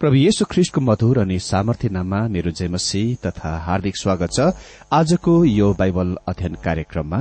प्रभु 0.00 0.16
येशु 0.16 0.44
ख्रिस्टको 0.50 0.80
मधुर 0.80 1.18
अनि 1.18 1.38
सामर्थ्य 1.44 1.88
नाममा 1.88 2.18
मेरो 2.34 2.50
जयमसी 2.58 3.02
तथा 3.24 3.50
हार्दिक 3.64 3.96
स्वागत 3.96 4.30
छ। 4.32 4.46
आजको 4.98 5.32
यो 5.44 5.68
बाइबल 5.80 6.14
अध्ययन 6.28 6.54
कार्यक्रममा 6.64 7.18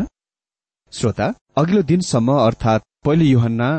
श्रोता 0.93 1.27
अघिल्लो 1.57 1.81
दिनसम्म 1.89 2.37
अर्थात 2.37 2.81
पहिलो 3.05 3.25
युहन्ना 3.25 3.69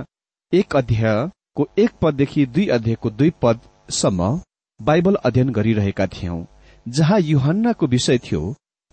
एक 0.52 0.76
अध्यायको 0.76 1.69
एक 1.79 1.91
पददेखि 2.02 2.47
दुई 2.55 2.67
अध्यायको 2.76 3.11
दुई 3.12 3.32
पदसम्म 3.43 4.29
बाइबल 4.81 5.14
अध्ययन 5.25 5.52
गरिरहेका 5.52 6.06
थियौं 6.11 6.38
जहाँ 6.87 7.20
युहन्नाको 7.23 7.87
विषय 7.97 8.19
थियो 8.26 8.43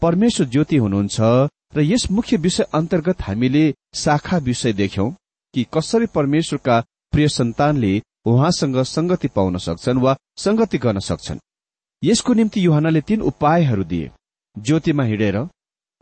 परमेश्वर 0.01 0.48
ज्योति 0.48 0.77
हुनुहुन्छ 0.83 1.19
र 1.75 1.89
यस 1.92 2.12
मुख्य 2.12 2.38
विषय 2.48 2.71
अन्तर्गत 2.74 3.21
हामीले 3.24 3.65
शाखा 3.98 4.38
विषय 4.50 4.74
देख्यौं 4.81 5.12
कि 5.54 5.65
कसरी 5.74 6.13
परमेश्वरका 6.15 6.83
प्रिय 7.13 7.27
सन्तानले 7.39 7.98
उहाँसँग 8.27 8.81
संगति 8.85 9.27
पाउन 9.27 9.57
सक्छन् 9.57 10.00
वा 10.00 10.15
संगति 10.38 10.77
गर्न 10.77 11.00
सक्छन्। 11.00 11.39
यसको 12.03 12.33
निम्ति 12.33 12.65
युहानले 12.65 13.01
तीन 13.01 13.21
उपायहरू 13.21 13.83
दिए। 13.83 14.12
ज्योतिमा 14.56 15.03
हिँडेर 15.03 15.38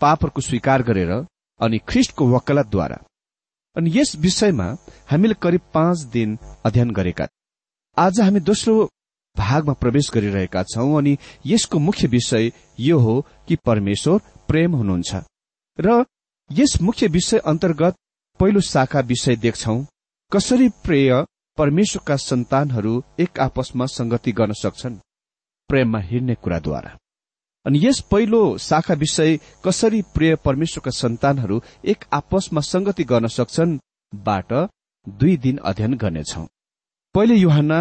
पापहरूको 0.01 0.41
स्वीकार 0.41 0.83
गरेर 0.83 1.11
अनि 1.59 1.77
ख्रिष्टको 1.89 2.27
वकालतद्वारा। 2.27 2.97
अनि 3.75 3.91
यस 3.95 4.15
विषयमा 4.15 4.65
हामीले 5.11 5.35
करिब 5.41 5.61
पाँच 5.73 5.99
दिन 6.13 6.37
अध्ययन 6.65 6.91
गरेका 6.91 7.27
आज 7.97 8.19
हामी 8.21 8.39
दोस्रो 8.39 8.89
भागमा 9.35 9.73
प्रवेश 9.73 10.09
गरिरहेका 10.13 10.63
छौं 10.63 10.97
अनि 10.97 11.17
यसको 11.45 11.79
मुख्य 11.79 12.07
विषय 12.07 12.51
यो 12.79 12.99
हो 12.99 13.15
कि 13.47 13.55
परमेश्वर 13.65 14.19
प्रेम 14.47 14.75
हुनुहुन्छ। 14.75 15.15
र 15.79 16.03
यस 16.49 16.81
मुख्य 16.81 17.07
विषय 17.07 17.37
अन्तर्गत 17.37 17.95
पहिलो 18.39 18.61
शाखा 18.61 18.99
विषय 18.99 19.35
देख्छौ। 19.35 19.75
कसरी 20.31 20.69
प्रेय 20.83 21.11
परमेश्वरका 21.57 22.15
सन्तानहरू 22.15 23.03
एक 23.19 23.39
आपसमा 23.39 23.85
संगति 23.85 24.31
गर्न 24.31 24.53
सक्छन् 24.53 24.95
प्रेममा 25.69 25.99
हिँड्ने 25.99 26.35
कुराद्वारा। 26.35 26.89
अनि 27.65 27.79
यस 27.87 27.99
पहिलो 28.01 28.57
शाखा 28.57 28.93
विषय 28.93 29.39
कसरी 29.65 30.01
प्रिय 30.01 30.35
परमेश्वरका 30.35 30.91
सन्तानहरू 30.91 31.61
एक 31.85 32.05
आपसमा 32.13 32.61
संगति 32.61 33.03
गर्न 33.03 33.27
सक्छन् 33.27 33.79
बाट 34.13 34.53
दुई 35.07 35.37
दिन 35.37 35.57
अध्ययन 35.57 35.93
गर्नेछौ। 35.93 36.45
पहिले 37.15 37.35
युहाना 37.35 37.79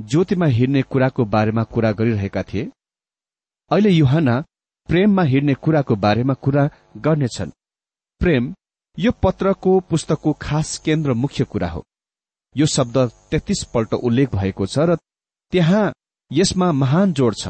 ज्योतिमा 0.00 0.46
हिँड्ने 0.46 0.82
कुराको 0.82 1.24
बारेमा 1.24 1.62
कुरा 1.62 1.92
गरिरहेका 1.92 2.42
थिए। 2.42 2.70
अहिले 3.70 3.90
युहाना 3.90 4.40
प्रेममा 4.88 5.22
हिँड्ने 5.22 5.54
कुराको 5.54 5.96
बारेमा 5.96 6.34
कुरा 6.34 6.70
गर्नेछन्। 6.96 7.50
प्रेम 8.20 8.54
यो 8.98 9.12
पत्रको 9.22 9.80
पुस्तकको 9.80 10.32
खास 10.32 10.78
केन्द्र 10.78 11.12
मुख्य 11.14 11.44
कुरा 11.44 11.68
हो। 11.70 11.84
यो 12.56 12.66
शब्द 12.66 12.98
तेत्तीस 13.30 13.62
पल्ट 13.74 13.94
उल्लेख 13.96 14.34
भएको 14.34 14.66
छ 14.66 14.84
र 14.88 14.96
त्यहाँ 15.52 15.92
यसमा 16.30 16.70
महान 16.72 17.12
जोड 17.12 17.34
छ। 17.34 17.48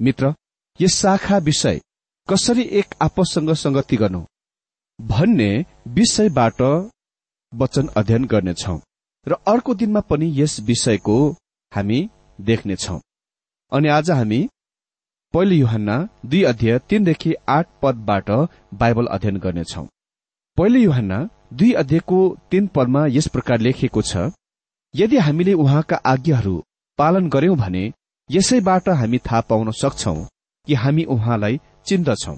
मित्र 0.00 0.34
यस 0.80 0.94
शाखा 0.96 1.38
विषय 1.46 1.80
कसरी 2.28 2.62
एक 2.80 2.94
आपससँग 3.02 3.52
संगति 3.54 3.96
गर्नु? 3.96 4.20
भन्ने 4.98 5.50
विषयबाट 5.88 6.60
वचन 7.52 7.88
अध्ययन 7.96 8.24
गर्नेछौ 8.24 8.76
र 9.26 9.36
अर्को 9.48 9.74
दिनमा 9.74 10.00
पनि 10.10 10.30
यस 10.36 10.58
विषयको 10.60 11.16
हामी 11.72 11.98
देख्नेछौ। 12.38 12.98
अनि 13.72 13.88
आज 13.88 14.10
हामी 14.10 14.40
पहिलो 15.34 15.54
युहन्ना 15.54 15.96
दुई 16.26 16.42
अध्यय 16.44 16.78
तीनदेखि 16.88 17.34
आठ 17.48 17.66
पदबाट 17.82 18.30
बाइबल 18.74 19.06
अध्ययन 19.06 19.36
गर्नेछौ। 19.38 19.84
पहिलो 20.58 20.78
युहन्ना 20.78 21.18
दुई 21.52 21.72
अध्ययको 21.72 22.18
तीन 22.50 22.66
पदमा 22.66 23.06
यस 23.06 23.26
प्रकार 23.28 23.60
लेखिएको 23.60 24.02
छ 24.02 24.30
यदि 24.94 25.16
हामीले 25.16 25.52
उहाँका 25.52 25.96
आज्ञाहरू 26.06 26.54
पालन 26.98 27.28
गर्यौं 27.28 27.56
भने 27.56 27.92
यसैबाट 28.30 28.88
हामी 28.88 29.18
थाहा 29.18 29.40
पाउन 29.40 29.70
सक्छौ 29.70 30.14
कि 30.66 30.74
हामी 30.74 31.04
उहाँलाई 31.04 31.60
चिन्दछौ। 31.86 32.36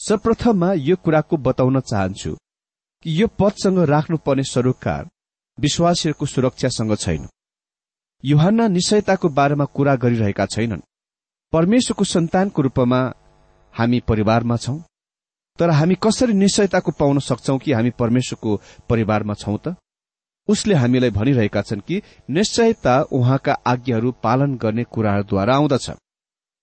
सर्वप्रथममा 0.00 0.72
यो 0.72 0.96
कुराको 0.96 1.36
बताउन 1.36 1.80
चाहन्छु 1.80 2.32
कि 3.02 3.22
यो 3.22 3.26
पदसँग 3.38 3.78
राख्नुपर्ने 3.78 4.44
सरोकार 4.44 5.08
विश्वासीहरूको 5.58 6.26
सुरक्षासँग 6.26 6.96
छैन। 6.96 7.28
युहान्ना 8.24 8.68
निश्चयताको 8.68 9.28
बारेमा 9.28 9.64
कुरा 9.64 9.94
गरिरहेका 9.96 10.46
छैनन्। 10.46 10.86
परमेश्वरको 11.52 12.04
सन्तानको 12.04 12.62
रूपमा 12.62 13.00
हामी 13.74 14.00
परिवारमा 14.00 14.56
छौं। 14.56 14.78
तर 15.58 15.70
हामी 15.70 15.94
कसरी 16.02 16.32
निश्चयताको 16.32 16.92
पाउन 16.92 17.18
सक्छौ 17.18 17.58
कि 17.58 17.72
हामी 17.72 17.90
परमेश्वरको 17.90 18.60
परिवारमा 18.88 19.34
छौं 19.34 19.56
त? 19.56 19.76
उसले 20.48 20.74
हामीलाई 20.74 21.10
भनिरहेका 21.10 21.62
छन् 21.62 21.80
कि 21.80 22.02
निश्चयता 22.30 23.00
उहाँका 23.12 23.52
आज्ञाहरू 23.66 24.12
पालन 24.22 24.56
गर्ने 24.56 24.84
कुराहरूद्वारा 24.84 25.54
आउँदछ। 25.54 25.90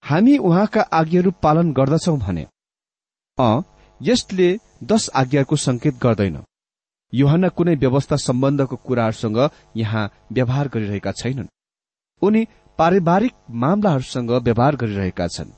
हामी 0.03 0.37
उहाँका 0.37 0.81
आज्ञाहरू 0.93 1.31
पालन 1.43 1.73
गर्दछौ 1.73 2.15
भने 2.17 2.45
अ 3.37 3.61
यसले 4.01 4.49
दश 4.83 5.09
आज्ञाको 5.15 5.55
संकेत 5.55 5.95
गर्दैन। 6.03 6.37
युहना 7.13 7.49
कुनै 7.49 7.75
व्यवस्था 7.75 8.15
सम्बन्धको 8.17 8.75
कुराहरूसँग 8.75 9.49
यहाँ 9.75 10.09
व्यवहार 10.31 10.67
गरिरहेका 10.67 11.11
छैनन्। 11.11 11.47
उनी 12.21 12.47
पारिवारिक 12.79 13.33
मामलाहरूसँग 13.49 14.31
व्यवहार 14.31 14.75
गरिरहेका 14.75 15.27
छन्। 15.27 15.51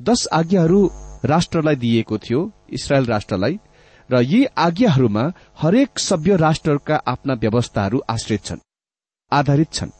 दश 0.00 0.26
आज्ञाहरू 0.32 0.90
राष्ट्रलाई 1.24 1.76
दिइएको 1.76 2.18
थियो 2.18 2.40
इसरायल 2.72 3.06
राष्ट्रलाई 3.06 3.58
र 4.10 4.20
यी 4.22 4.44
आज्ञाहरूमा 4.58 5.24
हरेक 5.58 5.98
सभ्य 5.98 6.36
राष्ट्रहरूका 6.36 6.96
आफ्ना 7.06 7.34
व्यवस्थाहरू 7.34 8.00
आश्रित 8.10 8.44
छन् 8.44 8.64
आधारित 9.32 9.72
छन्। 9.72 9.90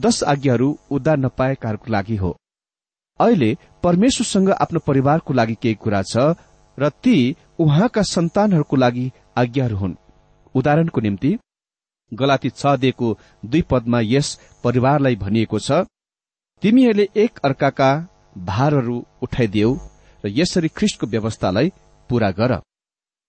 दश 0.00 0.22
आज्ञाहरू 0.24 0.68
उद्धार 0.90 1.18
नपाएकाहरूको 1.18 1.92
लागि 1.92 2.16
हो। 2.16 2.30
अहिले 3.20 3.56
परमेश्वरसँग 3.82 4.50
आफ्नो 4.52 4.80
परिवारको 4.86 5.34
लागि 5.34 5.54
केही 5.62 5.74
कुरा 5.74 6.02
छ 6.02 6.24
र 6.78 6.88
ती 7.04 7.16
उहाँका 7.58 8.02
सन्तानहरूको 8.04 8.76
लागि 8.76 9.10
आज्ञाहरू 9.36 9.76
हुन्। 9.76 9.94
उदाहरणको 10.54 11.00
निम्ति 11.00 11.36
गलाती 12.12 12.50
छ 12.50 12.76
दिएको 12.76 13.16
दुई 13.44 13.62
पदमा 13.70 14.00
यस 14.04 14.38
परिवारलाई 14.64 15.16
भनिएको 15.16 15.58
छ 15.58 15.84
तिमीहरूले 16.62 17.08
एक 17.16 17.38
अर्काका 17.44 17.90
भारहरू 18.46 19.04
उठाइदेऊ 19.22 19.74
र 20.24 20.32
यसरी 20.32 20.68
ख्रिस्टको 20.68 21.06
व्यवस्थालाई 21.06 21.72
पूरा 22.08 22.30
गर। 22.30 22.52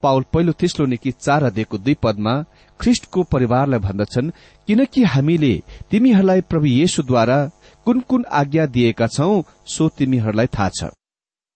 पाउल 0.04 0.24
पहिलो 0.34 0.52
तेस्लो 0.54 0.86
निकी 0.86 1.12
चार 1.12 1.44
अध्ययको 1.44 1.78
दुई 1.78 1.94
पदमा 2.04 2.34
ख्रिस्टको 2.80 3.24
परिवारलाई 3.24 3.80
भन्दछन् 3.80 4.32
किनकि 4.68 5.04
हामीले 5.04 5.54
तिमीहरूलाई 5.92 6.42
प्रभु 6.42 6.66
येशुद्वारा 6.66 7.40
कुन 7.86 8.00
कुन 8.10 8.26
आज्ञा 8.32 8.66
दिएका 8.68 9.08
छौ 9.08 9.42
सो 9.66 9.90
तिमीहरूलाई 9.98 10.48
थाहा 10.48 10.70
छ। 10.70 10.92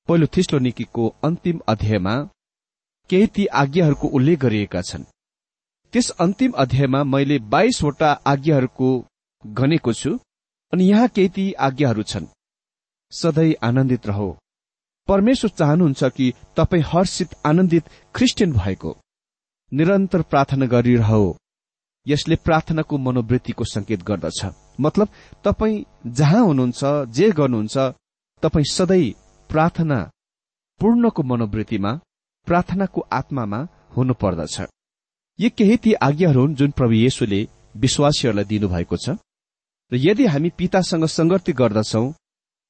पहिलो 0.10 0.28
थिस्लो 0.28 0.60
निकीको 0.60 1.08
अन्तिम 1.24 1.60
अध्यायमा 1.68 2.16
केही 3.10 3.28
ती 3.28 3.46
आज्ञाहरूको 3.62 4.08
उल्लेख 4.08 4.40
गरिएका 4.40 4.82
छन्। 4.82 5.04
त्यस 5.94 6.10
अन्तिम 6.20 6.51
अध्यायमा 6.58 7.04
मैले 7.04 7.38
बाइसवटा 7.54 8.12
आज्ञाहरूको 8.25 8.90
गनेको 9.44 9.94
छु 9.94 10.12
अनि 10.74 10.90
यहाँ 10.90 11.08
केही 11.08 11.30
ती 11.30 11.51
आज्ञाहरू 11.68 12.04
छन्। 12.04 12.25
सधैँ 13.13 13.54
आनन्दित 13.63 14.08
रहो। 14.08 14.30
परमेश्वर 15.08 15.50
चाहनुहुन्छ 15.50 16.03
कि 16.17 16.34
तपाईँ 16.58 16.84
हर्षित 16.88 17.36
आनन्दित 17.46 17.89
क्रिस्चियन 18.15 18.51
भएको। 18.53 18.98
निरन्तर 19.72 20.22
प्रार्थना 20.22 20.65
गरिरह। 20.65 21.12
यसले 22.05 22.36
प्रार्थनाको 22.36 22.98
मनोवृत्तिको 22.98 23.63
संकेत 23.63 24.03
गर्दछ। 24.03 24.46
मतलब 24.79 25.08
तपाईँ 25.43 25.84
जहाँ 26.08 26.46
हुनुहुन्छ 26.46 26.84
जे 27.15 27.29
गर्नुहुन्छ 27.31 27.77
तपाईँ 28.43 28.72
सधैँ 28.72 29.12
प्रार्थना 29.50 30.00
पूर्णको 30.81 31.24
मनोवृत्तिमा 31.24 31.91
प्रार्थनाको 32.48 33.01
आत्मामा 33.12 33.67
हुनुपर्दछ। 33.98 34.62
यी 35.39 35.50
केही 35.50 35.77
ती 35.77 35.93
आज्ञाहरू 36.08 36.41
हुन् 36.41 36.55
जुन 36.55 36.72
प्रभु 36.72 36.93
येशुले 36.93 37.48
विश्वासीहरूलाई 37.75 38.46
दिनुभएको 38.46 38.98
छ। 38.98 39.10
र 39.91 39.96
यदि 39.98 40.25
हामी 40.25 40.50
पितासँग 40.58 41.05
संगति 41.05 41.53
गर्दछौ 41.53 42.05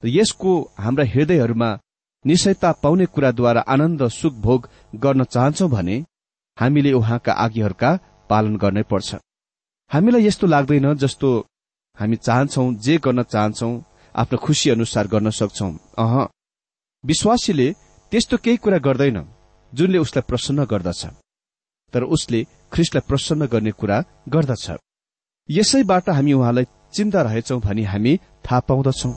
र 0.03 0.07
यसको 0.07 0.51
हाम्रा 0.79 1.05
हृदयहरूमा 1.05 1.69
निश्चयता 2.25 2.71
पाउने 2.83 3.05
कुराद्वारा 3.05 3.61
आनन्द 3.67 4.07
सुख 4.09 4.33
भोग 4.45 4.69
गर्न 4.95 5.23
चाहन्छौ 5.23 5.67
भने 5.67 5.95
हामीले 6.57 6.91
उहाँका 6.93 7.33
आज्ञाहरूका 7.45 7.91
पालन 8.29 8.55
गर्नै 8.57 8.83
पर्छ। 8.83 9.09
हामीलाई 9.91 10.25
यस्तो 10.25 10.47
लाग्दैन 10.47 10.93
जस्तो 10.93 11.29
हामी 11.97 12.15
चाहन्छौ 12.17 12.63
जे 12.85 12.97
गर्न 12.97 13.23
चाहन्छौ 13.23 13.69
आफ्नो 14.15 14.37
खुशी 14.37 14.69
अनुसार 14.69 15.07
गर्न 15.07 15.29
सक्छौ। 15.29 15.69
अह 15.97 16.13
विश्वासीले 17.03 17.67
त्यस्तो 18.11 18.37
केही 18.37 18.57
कुरा 18.57 18.77
गर्दैन 18.77 19.17
जुनले 19.73 19.97
उसलाई 19.97 20.23
प्रसन्न 20.27 20.65
गर्दछ 20.65 21.01
तर 21.93 22.03
उसले 22.15 22.39
ख्रिस्टलाई 22.71 23.07
प्रसन्न 23.07 23.45
गर्ने 23.45 23.71
कुरा 23.71 23.97
गर्दछ। 24.29 24.65
यसैबाट 25.49 26.09
हामी 26.09 26.33
उहाँलाई 26.33 26.65
चिन्ता 26.93 27.21
रहेछौ 27.21 27.59
भनी 27.59 27.83
हामी 27.83 28.13
थाहा 28.45 28.59
पाउँदछौ। 28.69 29.11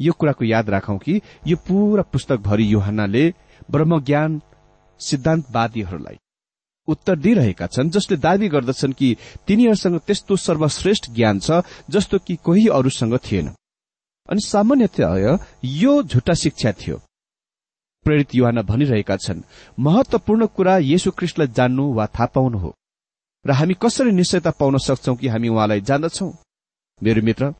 यो 0.00 0.12
कुराको 0.12 0.44
याद 0.44 0.70
राखौं 0.70 0.98
कि 0.98 1.20
यो 1.46 1.56
पूरा 1.56 2.02
पुस्तकभरि 2.02 2.72
युहानले 2.72 3.24
ब्रह्मज्ञान 3.70 4.40
सिद्धान्तवादीहरूलाई 5.00 6.18
उत्तर 6.88 7.16
दिइरहेका 7.18 7.66
छन् 7.66 7.90
जसले 7.90 8.16
दावी 8.16 8.48
गर्दछन् 8.48 8.92
कि 8.92 9.16
तिनीहरूसँग 9.46 9.98
त्यस्तो 10.06 10.36
सर्वश्रेष्ठ 10.36 11.10
ज्ञान 11.10 11.38
छ 11.38 11.62
जस्तो 11.90 12.18
कि 12.18 12.36
कोही 12.36 12.66
अरूसँग 12.68 13.16
थिएन। 13.16 13.48
अनि 14.28 14.40
सामान्यतया 14.46 15.38
यो 15.64 16.02
झुट्टा 16.02 16.34
शिक्षा 16.34 16.72
थियो। 16.72 16.96
प्रेरित 18.06 18.34
युवाना 18.34 18.62
भनिरहेका 18.62 19.16
छन् 19.16 19.42
महत्वपूर्ण 19.78 20.46
कुरा 20.46 20.76
येशु 20.78 21.10
क्रिस्टलाई 21.10 21.48
जान्नु 21.56 21.92
वा 21.94 22.06
थाहा 22.06 22.26
पाउनु 22.34 22.58
हो। 22.58 22.74
र 23.44 23.50
हामी 23.50 23.74
कसरी 23.82 24.12
निश्चयता 24.12 24.50
पाउन 24.50 24.78
सक्छौ 24.78 25.14
कि 25.14 25.28
हामी 25.28 25.48
उहाँलाई 25.48 25.80
जान्दछौ? 25.80 26.32
मेरो 27.02 27.22
मित्र 27.22 27.54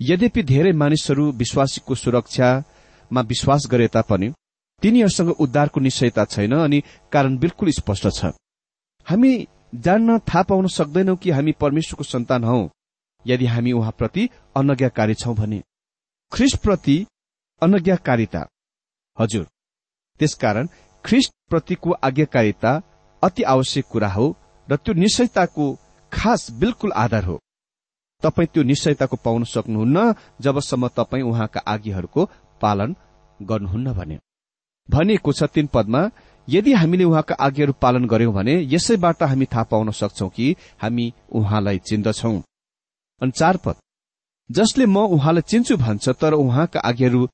यद्यपि 0.00 0.42
धेरै 0.42 0.72
मानिसहरू 0.72 1.24
विश्वासीको 1.32 1.94
सुरक्षामा 1.94 3.20
विश्वास 3.30 3.66
गरे 3.70 3.88
तापनि 3.88 4.28
तिनीहरूसँग 4.82 5.30
उद्धारको 5.44 5.80
निश्चयता 5.80 6.24
छैन 6.24 6.52
अनि 6.56 6.82
कारण 7.12 7.36
बिल्कुल 7.38 7.70
स्पष्ट 7.78 8.08
छ। 8.08 8.32
हामी 9.06 9.32
जान्न 9.76 10.18
थाहा 10.28 10.42
पाउन 10.42 10.66
सक्दैनौ 10.68 11.16
कि 11.16 11.30
हामी 11.30 11.52
परमेश्वरको 11.60 12.04
सन्तान 12.04 12.44
हौ 12.44 12.58
यदि 13.24 13.46
हामी 13.46 13.72
उहाँप्रति 13.72 14.28
अनज्ञाकारी 14.56 15.14
छौं 15.14 15.34
भने। 15.34 15.60
ख्रिस्टप्रति 16.32 16.96
अनज्ञाकारिता। 17.62 18.46
हजुर 19.16 19.44
त्यसकारण 20.20 20.68
ख्रिस्ट 21.04 21.32
प्रतिको 21.50 21.90
आज्ञाकारिता 22.08 22.72
अति 23.22 23.42
आवश्यक 23.52 23.84
कुरा 23.92 24.08
हो 24.08 24.26
र 24.68 24.76
त्यो 24.76 24.94
निश्चयताको 24.94 25.64
खास 26.12 26.50
बिल्कुल 26.60 26.92
आधार 26.96 27.24
हो। 27.24 27.38
तपाईँ 28.22 28.48
त्यो 28.52 28.62
निश्चयताको 28.62 29.16
पाउन 29.24 29.44
सक्नुहुन्न 29.44 30.14
जबसम्म 30.40 30.88
तपाईँ 30.88 31.22
उहाँका 31.22 31.60
आज्ञाहरूको 31.66 32.28
पालन 32.60 32.96
गर्नुहुन्न 33.40 33.92
भने। 33.92 34.18
भनिएको 34.88 35.32
छ 35.32 35.42
तीन 35.54 35.66
पदमा 35.74 36.02
यदि 36.48 36.72
हामीले 36.72 37.04
उहाँका 37.04 37.34
आज्ञाहरू 37.46 37.72
पालन 37.82 38.04
गर्यौं 38.04 38.32
भने 38.34 38.54
यसैबाट 38.74 39.22
हामी 39.22 39.46
थाहा 39.46 39.62
पाउन 39.62 39.90
सक्छौ 39.90 40.28
कि 40.28 40.56
हामी 40.82 41.12
उहाँलाई 41.32 41.78
चिन्दछौ। 41.78 42.32
अनि 43.20 43.30
चार 43.30 43.56
पद। 43.56 43.76
जसले 44.50 44.86
म 44.86 44.96
उहाँलाई 45.16 45.42
चिन्छु 45.42 45.76
भन्छ 45.76 46.08
तर 46.20 46.32
उहाँका 46.34 46.80
आज्ञाहरू 46.80 47.28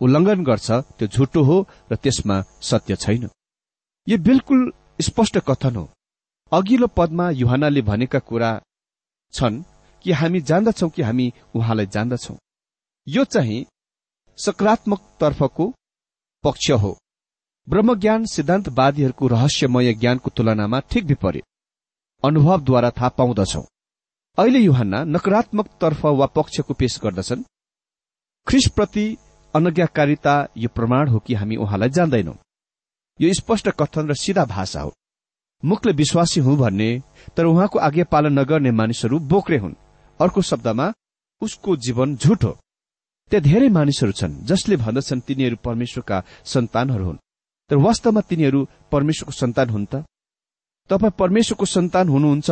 उल्लङ्घन 0.00 0.44
गर्छ 0.44 0.70
त्यो 0.98 1.06
झुटो 1.08 1.42
हो 1.42 1.56
र 1.92 1.96
त्यसमा 1.96 2.36
सत्य 2.60 2.96
छैन। 2.96 3.28
यो 4.06 4.18
बिल्कुल 4.18 4.60
स्पष्ट 5.00 5.38
कथन 5.38 5.76
हो। 5.76 5.88
अघिल्लो 6.52 6.86
पदमा 6.96 7.30
युहानाले 7.30 7.82
भनेका 7.82 8.18
कुरा 8.18 8.50
छन् 9.34 9.62
कि 10.08 10.12
हामी 10.12 10.40
जान्दछौ 10.40 10.88
कि 10.88 11.02
हामी 11.02 11.32
उहाँलाई 11.54 11.86
जान्दछौ। 11.86 12.34
यो 13.08 13.24
चाहिँ 13.24 13.66
सकारात्मक 14.38 15.00
तर्फको 15.20 15.74
पक्ष 16.44 16.70
हो। 16.70 16.98
ब्रह्मज्ञान 17.68 18.24
सिद्धान्तवादीहरूको 18.24 19.26
रहस्यमय 19.26 19.94
ज्ञानको 19.94 20.30
तुलनामा 20.30 20.80
ठिक 20.80 21.04
विपरीत। 21.04 21.44
अनुभवद्वारा 22.24 22.90
थाहा 22.90 23.08
पाउँदछौ। 23.08 23.62
अहिले 24.38 24.58
युहान्ना 24.58 25.04
नकारात्मक 25.04 25.66
तर्फ 25.80 26.06
वा 26.06 26.26
पक्षको 26.26 26.74
पेश 26.74 27.00
गर्दछन्। 27.00 27.42
ख्रिसप्रति 28.46 29.16
अनज्ञाकारिता 29.54 30.48
यो 30.56 30.68
प्रमाण 30.68 31.08
हो 31.08 31.18
कि 31.18 31.34
हामी 31.34 31.56
उहाँलाई 31.56 31.88
जान्दैनौ। 31.88 32.34
यो 33.20 33.34
स्पष्ट 33.34 33.68
कथन 33.68 34.08
र 34.08 34.14
सिधा 34.14 34.44
भाषा 34.44 34.80
हो। 34.80 34.92
मुखले 35.64 35.92
विश्वासी 35.92 36.40
हुँ 36.40 36.56
भन्ने 36.56 37.02
तर 37.36 37.44
उहाँको 37.44 37.78
आज्ञा 37.78 38.04
पालन 38.04 38.38
नगर्ने 38.38 38.70
मानिसहरू 38.70 39.18
बोक्रे 39.18 39.58
हुन्। 39.58 39.76
अर्को 40.20 40.42
शब्दमा 40.42 40.86
उसको 41.42 41.76
जीवन 41.76 42.16
झुट 42.16 42.44
त्यहाँ 43.30 43.42
धेरै 43.42 43.68
मानिसहरू 43.68 44.12
छन् 44.12 44.40
जसले 44.48 44.76
भन्दछन् 44.84 45.20
तिनीहरू 45.28 45.56
परमेश्वरका 45.64 46.22
सन्तानहरू 46.44 47.04
हुन्। 47.04 47.18
तर 47.70 47.76
वास्तवमा 47.86 48.20
तिनीहरू 48.28 48.60
परमेश्वरको 48.92 49.32
सन्तान 49.32 49.68
हुन् 49.70 49.86
त? 49.92 49.94
तपाईँ 50.90 51.18
परमेश्वरको 51.18 51.64
सन्तान 51.66 52.08
हुनुहुन्छ 52.08 52.50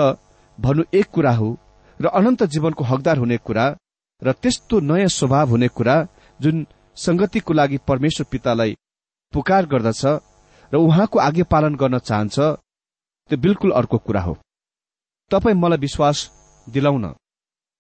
भन्नु 0.59 0.83
एक 0.95 1.07
कुरा 1.15 1.33
हो 1.41 1.49
र 2.01 2.07
अनन्त 2.19 2.43
जीवनको 2.53 2.85
हकदार 2.85 3.17
हुने 3.19 3.37
कुरा 3.47 3.67
र 4.23 4.33
त्यस्तो 4.33 4.81
नयाँ 4.81 5.09
स्वभाव 5.09 5.49
हुने 5.51 5.69
कुरा 5.69 5.97
जुन 6.41 6.67
संगतिको 6.97 7.53
लागि 7.53 7.79
परमेश्वर 7.89 8.27
पितालाई 8.31 8.77
पुकार 9.33 9.67
गर्दछ 9.67 10.03
र 10.73 10.77
उहाँको 10.77 11.19
आज्ञा 11.19 11.45
पालन 11.53 11.75
गर्न 11.81 11.99
चाहन्छ 11.99 12.37
त्यो 13.31 13.37
बिल्कुल 13.45 13.71
अर्को 13.81 13.99
कुरा 13.99 14.23
हो। 14.23 14.35
तपाईँ 15.31 15.57
मलाई 15.57 15.79
विश्वास 15.79 16.19
दिलाउन 16.67 17.05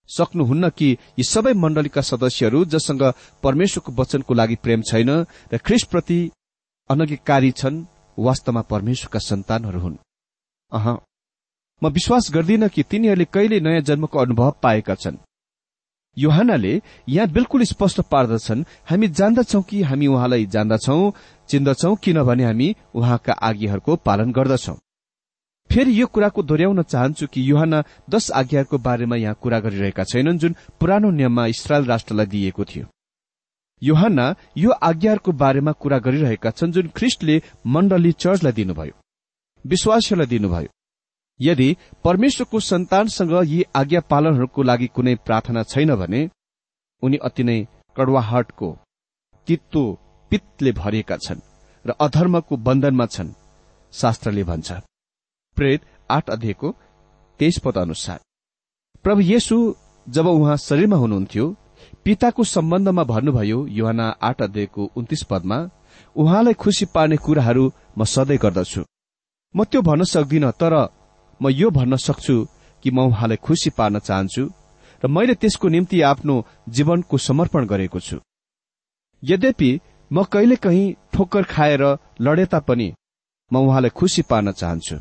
सक्नुहुन्न 0.08 0.68
कि 0.68 0.88
यी 1.18 1.24
सबै 1.24 1.52
मण्डलीका 1.52 2.00
सदस्यहरू 2.00 2.64
जससँग 2.64 3.02
परमेश्वरको 3.42 3.92
वचनको 3.92 4.34
लागि 4.34 4.56
प्रेम 4.62 4.82
छैन 4.82 5.10
र 5.52 5.58
ख्रिसप्रति 5.58 6.20
अनज्ञकारी 6.90 7.50
छन् 7.50 7.84
वास्तवमा 8.18 8.62
परमेश्वरका 8.62 9.18
सन्तानहरू 9.18 9.80
हुन्। 9.80 9.96
अह 10.72 10.86
म 11.82 11.88
विश्वास 11.88 12.30
गर्दिन 12.34 12.68
कि 12.68 12.82
तिनीहरूले 12.82 13.24
कहिले 13.24 13.60
नयाँ 13.60 13.80
जन्मको 13.80 14.18
अनुभव 14.18 14.54
पाएका 14.62 14.94
छन्। 14.94 15.16
युहानाले 16.16 16.80
यहाँ 17.08 17.28
बिल्कुल 17.28 17.62
स्पष्ट 17.62 18.00
पार्दछन् 18.00 18.64
हामी 18.90 19.08
जान्दछौ 19.08 19.62
कि 19.62 19.82
हामी 19.82 20.06
उहाँलाई 20.06 20.46
जान्दछौ 20.46 21.12
चिन्दछौ 21.48 21.94
किनभने 21.94 22.44
हामी 22.44 22.74
उहाँका 22.94 23.32
आज्ञाहरूको 23.32 23.96
पालन 23.96 24.32
गर्दछौ। 24.32 24.76
फेरि 25.70 26.00
यो 26.00 26.06
कुराको 26.06 26.42
दोहोऱ्याउन 26.42 26.82
चाहन्छु 26.82 27.26
कि 27.26 27.50
युहाना 27.50 27.82
दश 28.10 28.30
आज्ञाहरूको 28.40 28.78
बारेमा 28.78 29.16
यहाँ 29.16 29.36
कुरा 29.42 29.58
गरिरहेका 29.60 30.04
छैनन् 30.04 30.38
जुन 30.38 30.54
पुरानो 30.80 31.10
नियममा 31.10 31.46
इसरायल 31.46 31.84
राष्ट्रलाई 31.84 32.26
दिइएको 32.26 32.64
थियो। 32.64 32.86
युहाना 33.82 34.34
यो 34.56 34.70
आज्ञाहरूको 34.82 35.32
बारेमा 35.32 35.72
कुरा 35.72 35.98
गरिरहेका 35.98 36.50
छन् 36.50 36.72
जुन 36.72 36.88
ख्रिस्टले 36.96 37.40
मण्डली 37.66 38.12
चर्चलाई 38.14 38.52
दिनुभयो 38.52 38.94
विश्वासीलाई 39.64 40.26
दिनुभयो। 40.26 40.68
यदि 41.40 41.76
परमेश्वरको 42.04 42.60
सन्तानसँग 42.62 43.32
यी 43.44 43.62
आज्ञा 43.76 44.00
पालनहरूको 44.10 44.62
लागि 44.62 44.86
कुनै 44.96 45.14
प्रार्थना 45.26 45.62
छैन 45.62 45.94
भने 45.94 46.20
उनी 47.02 47.16
अति 47.24 47.44
नै 47.44 47.58
कड़वाहटको 47.96 48.68
तित्तो 49.48 49.82
पित्तले 50.30 50.72
भरिएका 50.72 51.16
छन् 51.16 51.46
र 51.84 51.90
अधर्मको 52.00 52.56
बन्धनमा 52.56 53.06
छन् 53.06 53.36
शास्त्रले 53.92 54.44
भन्छ। 54.44 54.72
प्रेत 55.56 55.84
आठ 56.10 56.30
अध्ययको 56.30 56.70
तेइस 57.40 57.58
पद 57.64 57.78
अनुसार। 57.78 58.18
प्रभु 59.04 59.20
येशु 59.22 59.56
जब 60.06 60.26
उहाँ 60.28 60.56
शरीरमा 60.58 60.96
हुनुहुन्थ्यो 60.96 61.54
पिताको 62.04 62.44
सम्बन्धमा 62.46 63.04
भन्नुभयो 63.04 63.66
युहाना 63.70 64.06
आठ 64.22 64.42
अध्ययको 64.42 64.90
उन्तिस 64.96 65.22
पदमा 65.30 65.58
उहाँलाई 66.16 66.54
खुशी 66.62 66.84
पार्ने 66.94 67.16
कुराहरू 67.24 67.64
म 67.98 68.04
सधैँ 68.04 68.38
गर्दछु। 68.44 68.82
म 69.54 69.64
त्यो 69.64 69.82
भन्न 69.82 70.04
सक्दिन 70.04 70.50
तर 70.60 70.74
म 71.40 71.48
यो 71.50 71.70
भन्न 71.70 71.96
सक्छु 71.96 72.36
कि 72.82 72.90
म 72.90 73.06
उहाँलाई 73.10 73.36
खुशी 73.46 73.70
पार्न 73.78 73.98
चाहन्छु 73.98 74.44
र 75.02 75.08
मैले 75.08 75.34
त्यसको 75.34 75.68
निम्ति 75.68 76.00
आफ्नो 76.02 76.34
जीवनको 76.76 77.18
समर्पण 77.18 77.66
गरेको 77.66 78.00
छु। 78.00 78.16
यद्यपि 79.22 79.70
म 80.10 80.22
कहिले 80.32 80.56
कहीँ 80.56 80.94
ठोक्कर 81.12 81.42
खाएर 81.52 81.82
लडे 82.20 82.44
तापनि 82.52 82.88
म 83.50 83.54
उहाँलाई 83.58 83.90
खुशी 83.98 84.22
पार्न 84.30 84.52
चाहन्छु। 84.52 84.96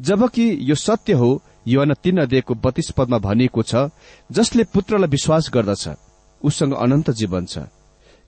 जबकि 0.00 0.44
यो 0.60 0.74
सत्य 0.74 1.12
हो 1.12 1.30
युवा 1.68 1.94
तीन 1.94 2.18
अध्ययको 2.20 2.54
बत्तीस 2.54 2.90
पदमा 2.96 3.18
भनिएको 3.18 3.62
छ 3.62 3.88
जसले 4.30 4.64
पुत्रलाई 4.64 5.08
विश्वास 5.08 5.50
गर्दछ 5.54 5.88
उसँग 6.42 6.72
अनन्त 6.74 7.10
जीवन 7.10 7.46
छ। 7.46 7.68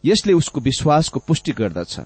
यसले 0.05 0.33
उसको 0.33 0.61
विश्वासको 0.61 1.19
पुष्टि 1.21 1.53
गर्दछ। 1.53 2.01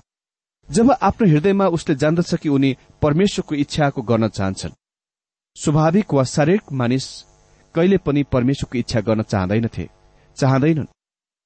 जब 0.68 0.90
आफ्नो 0.92 1.28
हृदयमा 1.28 1.66
उसले 1.66 1.94
जान्दछ 1.94 2.34
कि 2.34 2.48
उनी 2.48 2.76
परमेश्वरको 3.02 3.54
इच्छाको 3.54 4.02
गर्न 4.02 4.28
चाहन्छन्। 4.28 4.72
स्वाभाविक 5.56 6.14
वा 6.14 6.24
शारीरिक 6.24 6.72
मानिस 6.72 7.06
कहिले 7.74 7.98
पनि 7.98 8.22
परमेश्वरको 8.22 8.78
इच्छा 8.78 9.00
गर्न 9.00 9.22
चाहँदैनथे। 9.22 9.88
चाहँदैनन्। 10.36 10.86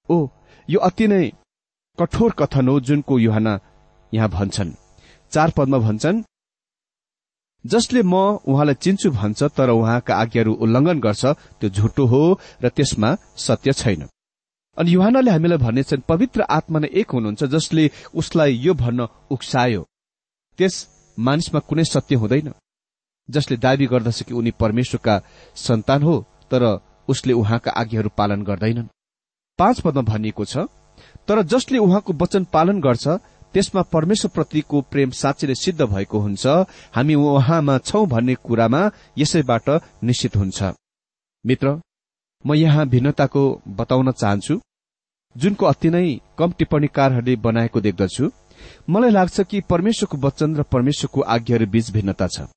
ओ 0.09 0.29
यो 0.69 0.79
अति 0.81 1.07
नै 1.09 1.25
कठोर 1.99 2.31
कथन 2.39 2.69
हो 2.69 2.81
जुनको 2.81 3.19
युहाना 3.19 3.59
यहाँ 4.13 4.29
भन्छन्। 4.29 4.75
चार 5.33 5.51
पदमा 5.57 5.79
भन्छन् 5.79 6.23
जसले 7.65 8.03
म 8.03 8.15
उहाँलाई 8.47 8.75
चिन्छु 8.75 9.11
भन्छ 9.11 9.43
तर 9.57 9.71
उहाँका 9.71 10.15
आज्ञाहरू 10.15 10.53
उल्लङ्घन 10.55 10.99
गर्छ 11.01 11.25
त्यो 11.61 11.69
झुटो 11.71 12.05
हो 12.07 12.23
र 12.63 12.69
त्यसमा 12.69 13.17
सत्य 13.37 13.73
छैन। 13.73 14.09
अनि 14.79 14.91
युहानले 14.91 15.31
हामीलाई 15.31 15.59
भनेछन् 15.59 16.07
पवित्र 16.09 16.41
आत्मा 16.51 16.79
नै 16.79 16.89
एक 16.89 17.11
हुनुहुन्छ 17.11 17.45
जसले 17.45 17.91
उसलाई 18.15 18.53
यो 18.57 18.75
भन्न 18.75 19.09
उक्सायो। 19.31 19.83
त्यस 20.59 20.75
मानिसमा 21.19 21.61
कुनै 21.61 21.85
सत्य 21.85 22.17
हुँदैन। 22.17 22.53
जसले 23.29 23.57
दावी 23.57 23.87
गर्दछ 23.87 24.23
कि 24.23 24.35
उनी 24.35 24.51
परमेश्वरका 24.61 25.21
सन्तान 25.57 26.03
हो 26.03 26.15
तर 26.51 26.63
उसले 27.09 27.33
उहाँका 27.33 27.71
आज्ञाहरू 27.71 28.11
पालन 28.17 28.43
गर्दैनन्। 28.43 28.89
पाँच 29.59 29.81
पदमा 29.81 30.03
भनिएको 30.03 30.45
छ 30.45 30.67
तर 31.29 31.43
जसले 31.43 31.79
उहाँको 31.79 32.13
वचन 32.13 32.45
पालन 32.53 32.81
गर्छ 32.81 33.09
त्यसमा 33.55 33.83
परमेश्वरप्रतिको 33.95 34.81
प्रेम 34.91 35.11
साँच्चै 35.11 35.55
सिद्ध 35.55 35.81
भएको 35.83 36.19
हुन्छ। 36.19 36.47
हामी 36.95 37.15
उहाँमा 37.15 37.79
छौं 37.79 38.07
भन्ने 38.09 38.35
कुरामा 38.47 38.83
यसैबाट 39.19 39.69
निश्चित 40.05 40.37
हुन्छ। 40.37 40.59
मित्र 41.45 41.81
म 42.45 42.55
यहाँ 42.55 42.87
भिन्नताको 42.89 43.43
बताउन 43.69 44.13
चाहन्छु। 44.13 44.61
जुनको 45.37 45.67
अति 45.67 45.91
नै 45.91 46.07
कम 46.39 46.53
टिप्पणीकारहरूले 46.59 47.37
बनाएको 47.37 47.81
देख्दछु। 47.81 48.31
मलाई 48.91 49.11
लाग्छ 49.11 49.41
कि 49.41 49.61
परमेश्वरको 49.71 50.17
वचन 50.27 50.57
र 50.57 50.63
परमेश्वरको 50.63 51.21
आज्ञाहरू 51.21 51.67
बीच 51.67 51.91
भिन्नता 51.91 52.27
छ। 52.27 52.49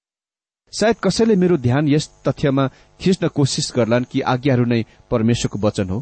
सायद 0.73 0.95
कसैले 1.03 1.36
मेरो 1.36 1.58
ध्यान 1.58 1.88
यस 1.88 2.10
तथ्यमा 2.27 2.67
खिच्न 2.99 3.27
कोसिस 3.27 3.71
गर्लान् 3.75 4.10
कि 4.12 4.21
आज्ञाहरू 4.34 4.65
नै 4.65 4.82
परमेश्वरको 5.12 5.60
वचन 5.67 5.89
हो। 5.89 5.99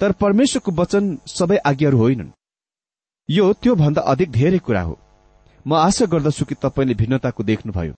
तर 0.00 0.12
परमेश्वरको 0.12 0.70
वचन 0.72 1.04
सबै 1.26 1.56
आज्ञाहरू 1.56 1.98
होइनन्। 1.98 2.30
यो 3.30 3.52
त्योभन्दा 3.52 4.02
अधिक 4.02 4.30
धेरै 4.30 4.58
कुरा 4.58 4.82
हो। 4.82 4.98
म 5.66 5.74
आशा 5.74 6.06
गर्दछु 6.06 6.44
कि 6.44 6.54
तपाईँले 6.54 6.94
भिन्नताको 6.94 7.42
देख्नुभयो। 7.42 7.94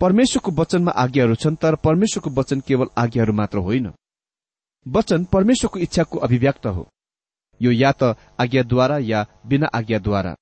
परमेश्वरको 0.00 0.50
वचनमा 0.52 0.92
आज्ञाहरू 0.92 1.34
छन् 1.34 1.56
तर 1.56 1.74
परमेश्वरको 1.76 2.30
वचन 2.30 2.60
केवल 2.60 2.86
आज्ञाहरू 2.98 3.32
मात्र 3.32 3.58
होइन। 3.58 3.92
वचन 4.86 5.24
परमेश्वरको 5.24 5.78
इच्छाको 5.78 6.18
अभिव्यक्त 6.18 6.66
हो। 6.66 6.88
यो 7.60 7.70
या 7.72 7.92
त 7.92 8.16
आज्ञाद्वारा 8.40 8.98
या 8.98 9.26
बिना 9.46 9.66
आज्ञाद्वारा। 9.74 10.34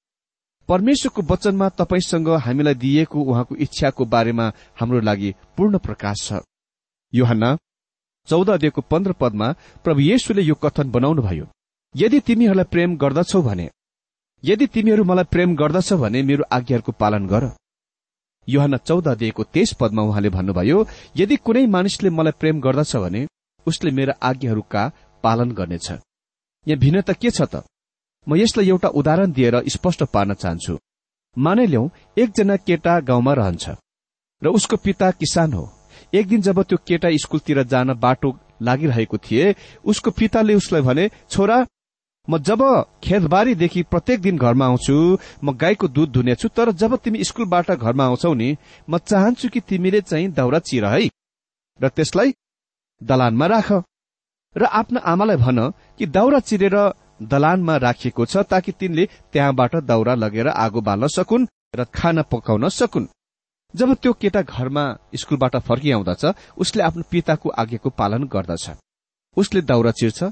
परमेश्वरको 0.69 1.23
वचनमा 1.23 1.69
तपाईँसँग 1.69 2.29
हामीलाई 2.47 2.75
दिइएको 2.75 3.19
उहाँको 3.21 3.57
इच्छाको 3.57 4.05
बारेमा 4.05 4.53
हाम्रो 4.81 5.01
लागि 5.01 5.35
पूर्ण 5.57 5.79
प्रकाश 5.79 6.17
छ। 6.23 6.43
योहन्ना 7.13 7.57
चौध 8.29 8.51
अध्ययको 8.51 8.81
पन्ध्र 8.81 9.13
पदमा 9.13 9.53
प्रभु 9.85 10.01
येशुले 10.01 10.43
यो 10.43 10.55
कथन 10.55 10.91
बनाउनुभयो। 10.91 11.47
यदि 11.95 12.21
तिमीहरूलाई 12.21 12.65
प्रेम 12.65 12.97
गर्दछौ 12.97 13.43
भने 13.43 13.71
यदि 14.45 14.67
तिमीहरू 14.67 15.05
मलाई 15.05 15.25
प्रेम 15.25 15.55
गर्दछ 15.57 15.93
भने 16.01 16.23
मेरो 16.23 16.45
आज्ञाहरूको 16.53 16.93
पालन 16.93 17.27
गर। 17.27 17.45
योहन्ना 18.49 18.77
चौध 18.79 19.07
अध्ययको 19.09 19.43
तेइस 19.55 19.73
पदमा 19.81 20.03
उहाँले 20.03 20.31
भन्नुभयो 20.31 20.87
यदि 21.17 21.37
कुनै 21.37 21.67
मानिसले 21.67 22.11
मलाई 22.11 22.39
प्रेम 22.41 22.61
गर्दछ 22.61 22.97
भने 22.97 23.27
उसले 23.67 23.91
मेरा 23.91 24.15
आज्ञाहरूका 24.23 24.83
पालन 25.25 25.51
गर्नेछ। 25.51 25.91
यहाँ 26.67 26.79
भिन्नता 26.79 27.13
के 27.13 27.31
छ 27.31 27.43
त? 27.43 27.65
म 28.27 28.37
यसलाई 28.37 28.69
एउटा 28.69 28.89
उदाहरण 28.91 29.33
दिएर 29.33 29.57
स्पष्ट 29.69 30.03
पार्न 30.13 30.35
चाहन्छु। 30.35 30.79
मानिल्याउ 31.37 31.89
एकजना 32.17 32.57
केटा 32.57 33.01
गाउँमा 33.01 33.33
रहन्छ 33.35 33.69
र 34.43 34.49
उसको 34.49 34.77
पिता 34.77 35.11
किसान 35.11 35.53
हो। 35.53 35.65
एक 36.15 36.29
दिन 36.29 36.41
जब 36.43 36.63
त्यो 36.63 36.79
केटा 36.89 37.09
स्कूलतिर 37.17 37.63
जान 37.65 37.93
बाटो 37.97 38.39
लागिरहेको 38.63 39.17
थिए 39.19 39.55
उसको 39.85 40.11
पिताले 40.11 40.55
उसलाई 40.55 40.83
भने 40.83 41.09
छोरा 41.31 41.57
म 42.29 42.39
जब 42.39 42.61
खेतबारीदेखि 43.05 43.83
प्रत्येक 43.83 44.21
दिन 44.21 44.37
घरमा 44.39 44.67
आउँछु 44.67 44.95
म 45.45 45.53
गाईको 45.57 45.89
दुध 45.89 46.13
धुनेछु 46.13 46.49
तर 46.49 46.71
जब 46.73 46.97
तिमी 47.05 47.25
स्कूलबाट 47.25 47.71
घरमा 47.73 48.05
आउँछौ 48.05 48.33
नि 48.35 48.57
म 48.89 48.99
चाहन्छु 49.01 49.49
कि 49.49 49.61
तिमीले 49.61 50.01
चाहिँ 50.01 50.29
दाउरा 50.33 50.59
चिर 50.59 50.85
है 50.87 51.09
र 51.81 51.89
त्यसलाई 51.89 52.33
दलानमा 53.01 53.47
राख। 53.47 53.73
र 54.57 54.65
आफ्ना 54.65 55.01
आमालाई 55.03 55.37
भन 55.37 55.59
कि 55.99 56.07
दाउरा 56.07 56.39
चिरेर 56.41 56.77
दलानमा 57.23 57.77
राखिएको 57.77 58.25
छ 58.27 58.37
ताकि 58.51 58.73
तिनले 58.73 59.05
त्यहाँबाट 59.33 59.75
दाउरा 59.85 60.15
लगेर 60.15 60.49
आगो 60.49 60.81
बाल्न 60.81 61.07
सकुन् 61.09 61.47
र 61.77 61.85
खाना 61.95 62.23
पकाउन 62.23 62.69
सकुन्। 62.71 63.11
जब 63.75 63.95
त्यो 63.95 64.13
केटा 64.13 64.43
घरमा 64.45 64.85
स्कूलबाट 65.15 65.57
फर्किआउँदछ 65.69 66.25
उसले 66.57 66.83
आफ्नो 66.83 67.03
पिताको 67.11 67.49
आज्ञाको 67.53 67.91
पालन 67.91 68.25
गर्दछ। 68.33 68.71
उसले 69.37 69.61
दाउरा 69.63 69.91
चिर्छ 69.91 70.31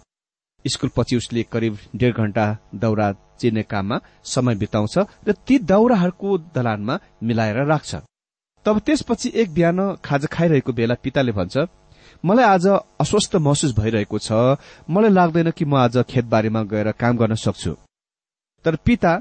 स्कूल 0.66 0.90
पछि 0.96 1.16
उसले 1.16 1.42
करिब 1.42 1.78
डेढ 1.96 2.16
घण्टा 2.16 2.46
दाउरा 2.74 3.10
चिर्ने 3.40 3.62
काममा 3.62 4.00
समय 4.24 4.54
बिताउँछ 4.54 4.98
र 5.28 5.32
ती 5.46 5.58
दाउराहरूको 5.58 6.38
दलानमा 6.54 6.98
मिलाएर 7.22 7.64
राख्छ। 7.66 7.94
तब 8.66 8.78
त्यसपछि 8.78 9.32
एक 9.34 9.54
बिहान 9.54 9.78
खाजा 10.04 10.28
खाइरहेको 10.32 10.72
बेला 10.72 10.94
पिताले 11.02 11.32
भन्छ 11.32 11.66
मलाई 12.24 12.44
आज 12.46 12.66
अस्वस्थ 13.00 13.36
महसुस 13.36 13.74
भइरहेको 13.76 14.18
छ। 14.18 14.32
मलाई 14.90 15.10
लाग्दैन 15.10 15.50
कि 15.50 15.64
म 15.64 15.74
आज 15.76 15.96
खेतबारीमा 16.08 16.62
गएर 16.62 16.90
काम 16.92 17.16
गर्न 17.16 17.34
सक्छु। 17.34 17.72
तर 18.64 18.76
पिता 18.86 19.12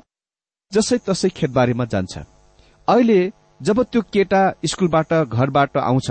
जसै 0.72 0.98
तसै 1.08 1.30
खेतबारीमा 1.30 1.86
जान्छ 1.86 2.18
अहिले 2.88 3.20
जब 3.62 3.82
त्यो 3.84 4.02
केटा 4.14 4.42
स्कूलबाट 4.66 5.14
घरबाट 5.26 5.78
आउँछ 5.78 6.10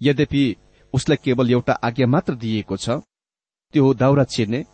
यद्यपि 0.00 0.44
उसलाई 0.94 1.18
केवल 1.24 1.50
एउटा 1.50 1.72
आज्ञा 1.84 2.06
मात्र 2.06 2.34
दिइएको 2.34 2.76
छ 2.76 2.98
त्यो 3.72 3.92
दाउरा 3.94 4.24
छिर्ने 4.24 4.64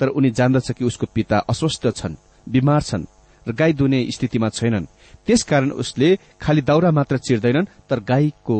तर 0.00 0.08
उनी 0.08 0.30
जान्दछ 0.30 0.70
कि 0.72 0.84
उसको 0.84 1.06
पिता 1.14 1.38
अस्वस्थ 1.52 1.86
छन् 1.96 2.20
बिमार 2.46 2.82
छन् 2.82 3.04
र 3.46 3.52
गाई 3.52 3.72
दुने 3.72 4.00
स्थितिमा 4.10 4.48
छैनन्। 4.48 4.86
त्यसकारण 5.26 5.70
उसले 5.82 6.08
खालि 6.40 6.62
दाउरा 6.62 6.90
मात्र 6.90 7.18
चिर्दैनन् 7.18 7.70
तर 7.88 8.00
गाईको 8.00 8.58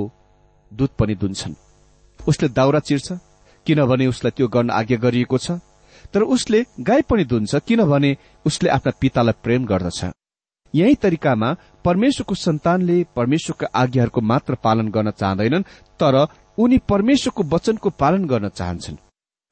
दूध 0.72 0.90
पनि 0.98 1.14
दुन्छन्। 1.14 1.54
उसले 2.20 2.48
दाउरा 2.48 2.80
चिर्छ 2.80 3.08
किनभने 3.66 4.06
उसलाई 4.06 4.32
त्यो 4.36 4.48
गर्न 4.48 4.70
आज्ञा 4.70 4.98
गरिएको 4.98 5.38
छ 5.38 5.58
तर 6.14 6.22
उसले 6.24 6.64
गाई 6.80 7.02
पनि 7.02 7.24
दुन्छ 7.24 7.54
किनभने 7.66 8.16
उसले 8.46 8.68
आफ्ना 8.70 8.92
पितालाई 9.00 9.40
प्रेम 9.44 9.64
गर्दछ। 9.66 10.00
यही 10.74 10.94
तरिकामा 10.94 11.48
परमेश्वरको 11.84 12.34
सन्तानले 12.36 12.96
परमेश्वरका 13.16 13.66
आज्ञाहरूको 13.74 14.20
मात्र 14.20 14.54
पालन 14.64 14.88
गर्न 14.88 15.10
चाहँदैनन् 15.10 15.68
तर 16.00 16.14
उनी 16.58 16.78
परमेश्वरको 16.88 17.42
वचनको 17.52 17.90
पालन 18.00 18.24
गर्न 18.24 18.48
चाहन्छन्। 18.50 18.96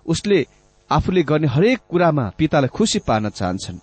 उसले 0.09 0.47
आफूले 0.91 1.23
गर्ने 1.23 1.47
हरेक 1.47 1.81
कुरामा 1.91 2.25
पितालाई 2.39 2.69
खुसी 2.69 2.99
पार्न 2.99 3.29
चाहन्छन्। 3.31 3.79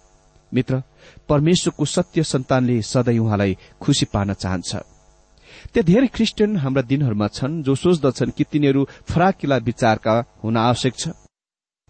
मित्र 0.51 0.81
परमेश्वरको 1.29 1.85
सत्य 1.85 2.23
सन्तानले 2.23 2.81
सधैँ 2.83 3.19
उहाँलाई 3.19 3.57
खुसी 3.81 4.05
पार्न 4.13 4.33
चाहन्छ। 4.33 4.75
त्यहाँ 5.73 5.85
धेरै 5.85 6.07
क्रिस्चियन 6.07 6.57
हाम्रा 6.57 6.81
दिनहरूमा 6.81 7.27
छन् 7.27 7.61
जो 7.63 7.75
सोच्दछन् 7.75 8.35
कि 8.38 8.43
तिनीहरू 8.43 8.88
फराकिला 9.09 9.57
विचारका 9.59 10.15
हुन 10.43 10.57
आवश्यक 10.59 10.93
छ। 10.95 11.07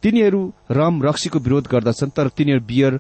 तिनीहरू 0.04 0.42
रम 0.72 1.04
रक्सीको 1.04 1.40
विरोध 1.40 1.68
गर्दछन् 1.68 2.16
तर 2.16 2.28
तिनीहरू 2.30 2.66
बियर 2.66 3.00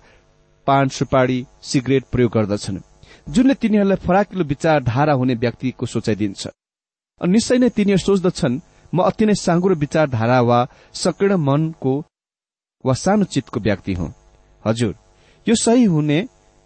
पान 0.67 0.89
सुपारी 0.89 1.39
सिगरेट 1.61 2.03
प्रयोग 2.11 2.31
गर्दछन्। 2.31 2.79
जुनले 3.29 3.53
तिनीहरूलाई 3.53 3.97
फराकिलो 3.97 4.43
विचारधारा 4.43 5.13
हुने 5.13 5.35
व्यक्तिको 5.35 5.85
सोचाइ 5.85 6.15
दिन्छ। 6.15 6.47
निश्चय 7.21 7.57
नै 7.57 7.69
तिनीहरू 7.69 8.05
सोच्दछन् 8.05 8.59
म 8.95 9.03
अति 9.03 9.25
नै 9.25 9.35
साँगुरो 9.35 9.75
विचारधारा 9.75 10.39
वा 10.41 10.59
सक्रिय 10.95 11.35
मनको 11.47 11.93
वा 12.85 12.93
सानो 12.93 13.25
चितको 13.33 13.59
व्यक्ति 13.59 13.93
हुँ। 13.93 14.13
हजुर 14.63 14.93
यो 15.47 15.55
सही 15.55 15.83
हुने 15.83 16.19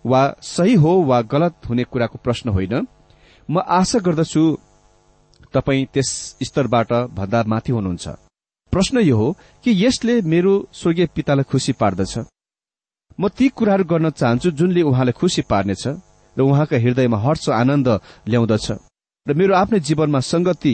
वा 0.05 0.21
सही 0.45 0.73
हो 0.83 0.91
वा 1.03 1.21
गलत 1.33 1.69
हुने 1.69 1.83
कुराको 1.83 2.17
प्रश्न 2.23 2.49
होइन। 2.49 2.85
म 3.49 3.59
आशा 3.67 3.99
गर्दछु 3.99 4.43
तपाईँ 5.53 5.85
त्यस 5.93 6.09
स्तरबाट 6.43 6.91
भन्दा 7.17 7.43
माथि 7.47 7.71
हुनुहुन्छ। 7.71 8.07
प्रश्न 8.73 8.99
यो 9.01 9.15
हो 9.17 9.27
कि 9.63 9.71
यसले 9.85 10.21
मेरो 10.21 10.53
स्वर्गीय 10.73 11.07
पितालाई 11.15 11.49
खुसी 11.51 11.73
पार्दछ। 11.81 12.13
म 13.19 13.27
ती 13.27 13.47
कुराहरू 13.49 13.83
गर्न 13.83 14.09
चाहन्छु 14.09 14.51
जुनले 14.51 14.81
उहाँलाई 14.81 15.17
खुसी 15.19 15.41
पार्नेछ 15.49 15.87
र 16.37 16.41
उहाँका 16.41 16.77
हृदयमा 16.77 17.17
हर्ष 17.17 17.49
आनन्द 17.51 17.87
ल्याउँदछ। 18.29 18.67
र 19.27 19.33
मेरो 19.33 19.53
आफ्नै 19.55 19.79
जीवनमा 19.79 20.19
संगति 20.23 20.73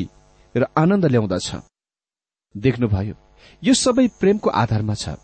र 0.55 0.63
आनन्द 0.77 1.05
ल्याउँदछ। 1.05 1.47
देख्नुभयो 2.55 3.15
यो 3.63 3.73
सबै 3.75 4.07
प्रेमको 4.19 4.49
आधारमा 4.61 4.95
छ। 4.95 5.15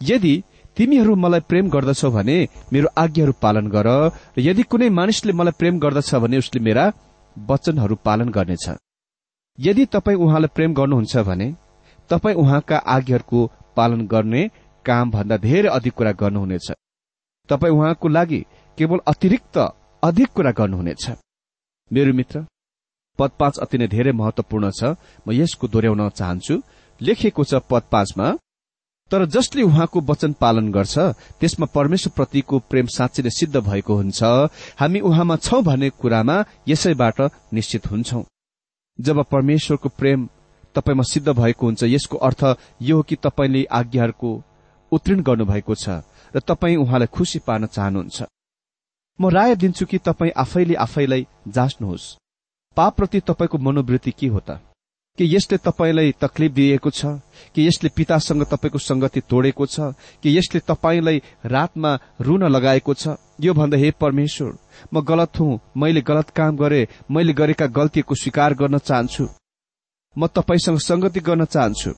यदि 0.00 0.34
तिमीहरू 0.76 1.14
मलाई 1.14 1.40
प्रेम 1.50 1.68
गर्दछौ 1.70 2.10
भने 2.10 2.36
मेरो 2.72 2.88
आज्ञाहरू 2.98 3.32
पालन 3.42 3.66
गर 3.74 3.88
र 4.36 4.40
यदि 4.48 4.62
कुनै 4.70 4.88
मानिसले 4.90 5.32
मलाई 5.32 5.58
प्रेम 5.60 5.74
गर्दछ 5.78 6.14
भने 6.22 6.36
उसले 6.38 6.60
मेरा 6.60 6.84
वचनहरू 7.36 7.94
पालन 8.06 8.28
गर्नेछ। 8.28 8.66
यदि 9.58 9.84
तपाईँ 9.94 10.18
उहाँलाई 10.18 10.54
प्रेम 10.56 10.70
गर्नुहुन्छ 10.74 11.16
भने 11.28 11.48
तपाईँ 12.10 12.36
उहाँका 12.36 12.76
आज्ञाहरूको 12.94 13.40
पालन 13.76 14.00
गर्ने 14.06 14.42
काम 14.84 15.10
भन्दा 15.10 15.36
धेरै 15.46 15.68
अधिक 15.68 15.94
कुरा 15.94 16.12
गर्नुहुनेछ। 16.22 16.66
तपाईँ 17.48 17.74
उहाँको 17.74 18.08
लागि 18.08 18.40
केवल 18.78 18.98
अतिरिक्त 19.08 19.56
अधिक 20.02 20.28
कुरा 20.36 20.52
गर्नुहुनेछ। 20.58 21.04
मेरो 21.90 22.12
मित्र 22.12 22.44
पद 23.18 23.30
पाँच 23.40 23.58
अति 23.58 23.78
नै 23.78 23.86
धेरै 23.88 24.12
महत्वपूर्ण 24.12 24.70
छ। 24.70 24.94
म 25.26 25.32
यसको 25.32 25.68
दोहोऱ्याउन 25.68 26.08
चाहन्छु। 26.10 26.54
लेखिएको 27.00 27.44
छ 27.44 27.54
पद 27.70 27.82
पाँचमा 27.90 28.26
तर 29.10 29.24
जसले 29.26 29.62
उहाँको 29.62 30.00
वचन 30.00 30.32
पालन 30.40 30.70
गर्छ 30.72 30.98
त्यसमा 31.40 31.66
परमेश्वरप्रतिको 31.74 32.58
प्रेम 32.70 32.86
साँच्चै 32.88 33.22
नै 33.22 33.30
सिद्ध 33.30 33.56
भएको 33.60 33.94
हुन्छ। 33.94 34.22
हामी 34.80 35.00
उहाँमा 35.00 35.36
छौं 35.36 35.62
भन्ने 35.62 35.90
कुरामा 35.92 36.36
यसैबाट 36.68 37.20
निश्चित 37.52 37.90
हुन्छौ। 37.90 38.22
जब 38.98 39.22
परमेश्वरको 39.30 39.88
प्रेम 39.90 40.28
तपाईँमा 40.74 41.04
सिद्ध 41.04 41.28
भएको 41.30 41.66
हुन्छ 41.66 41.82
यसको 41.84 42.16
अर्थ 42.18 42.42
यो 42.82 42.96
हो 42.96 43.02
कि 43.02 43.16
तपाईँले 43.16 43.64
आज्ञाहरूको 43.70 44.30
उत्तीर्ण 44.92 45.22
गर्नुभएको 45.22 45.74
छ 45.74 46.02
र 46.34 46.40
तपाईँ 46.40 46.76
उहाँलाई 46.76 47.12
खुसी 47.12 47.38
पार्न 47.46 47.66
चाहनुहुन्छ। 47.66 48.18
म 49.18 49.28
राय 49.28 49.54
दिन्छु 49.56 49.86
कि 49.86 49.98
तपाईँ 50.00 50.32
आफैले 50.36 50.74
आफैलाई 50.74 51.26
जाँच्नुहोस्। 51.48 52.23
पापप्रति 52.76 53.20
तपाईँको 53.20 53.58
मनोवृत्ति 53.58 54.10
के 54.10 54.26
हो 54.26 54.40
त? 54.40 54.60
के 55.18 55.24
यसले 55.24 55.58
तपाईँलाई 55.58 56.12
तकलिफ 56.12 56.52
दिएको 56.52 56.90
छ? 56.90 57.06
कि 57.54 57.66
यसले 57.68 57.90
पितासँग 57.96 58.42
तपाईँको 58.42 58.78
संगति 58.78 59.20
तोडेको 59.20 59.66
छ? 59.66 59.80
कि 60.22 60.38
यसले 60.38 60.60
तपाईँलाई 60.60 61.22
रातमा 61.46 61.98
रुन 62.20 62.44
लगाएको 62.44 62.94
छ? 62.94 63.08
यो 63.40 63.54
भन्दा 63.54 63.76
हे 63.76 63.90
परमेश्वर 63.90 64.58
म 64.94 65.00
गलत 65.00 65.40
हुँ। 65.40 65.60
मैले 65.76 66.00
गलत 66.00 66.30
काम 66.30 66.56
गरे। 66.56 66.88
मैले 67.10 67.32
गरेका 67.32 67.66
गल्तीको 67.66 68.14
स्वीकार 68.14 68.54
गर्न 68.54 68.78
चाहन्छु। 68.78 69.28
म 70.18 70.26
तपाईँसँग 70.26 70.78
संगति 70.78 71.20
गर्न 71.20 71.44
चाहन्छु। 71.44 71.90